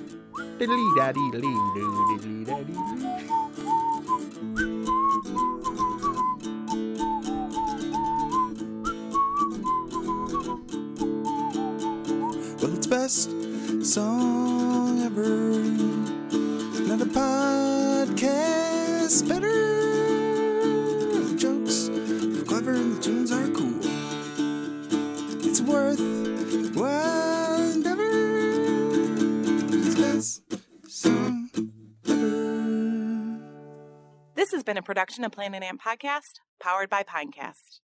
Well, 12.63 12.75
it's 12.75 12.87
best 12.87 13.31
song 13.85 14.60
ever. 15.01 15.55
Not 16.87 17.01
a 17.01 17.07
podcast 17.07 19.27
better. 19.29 19.49
The 21.13 21.37
jokes 21.39 21.89
are 21.89 22.45
clever 22.45 22.73
and 22.73 22.97
the 22.97 23.03
tunes 23.03 23.33
are 23.33 23.49
cool. 23.49 23.81
It's 25.47 25.61
worth 25.63 26.01
while 26.77 27.71
endeavor. 27.73 28.11
This 34.35 34.53
has 34.53 34.63
been 34.63 34.77
a 34.77 34.83
production 34.83 35.25
of 35.25 35.33
Planet 35.33 35.63
Ant 35.63 35.81
Podcast, 35.81 36.41
powered 36.61 36.91
by 36.91 37.03
Pinecast. 37.03 37.81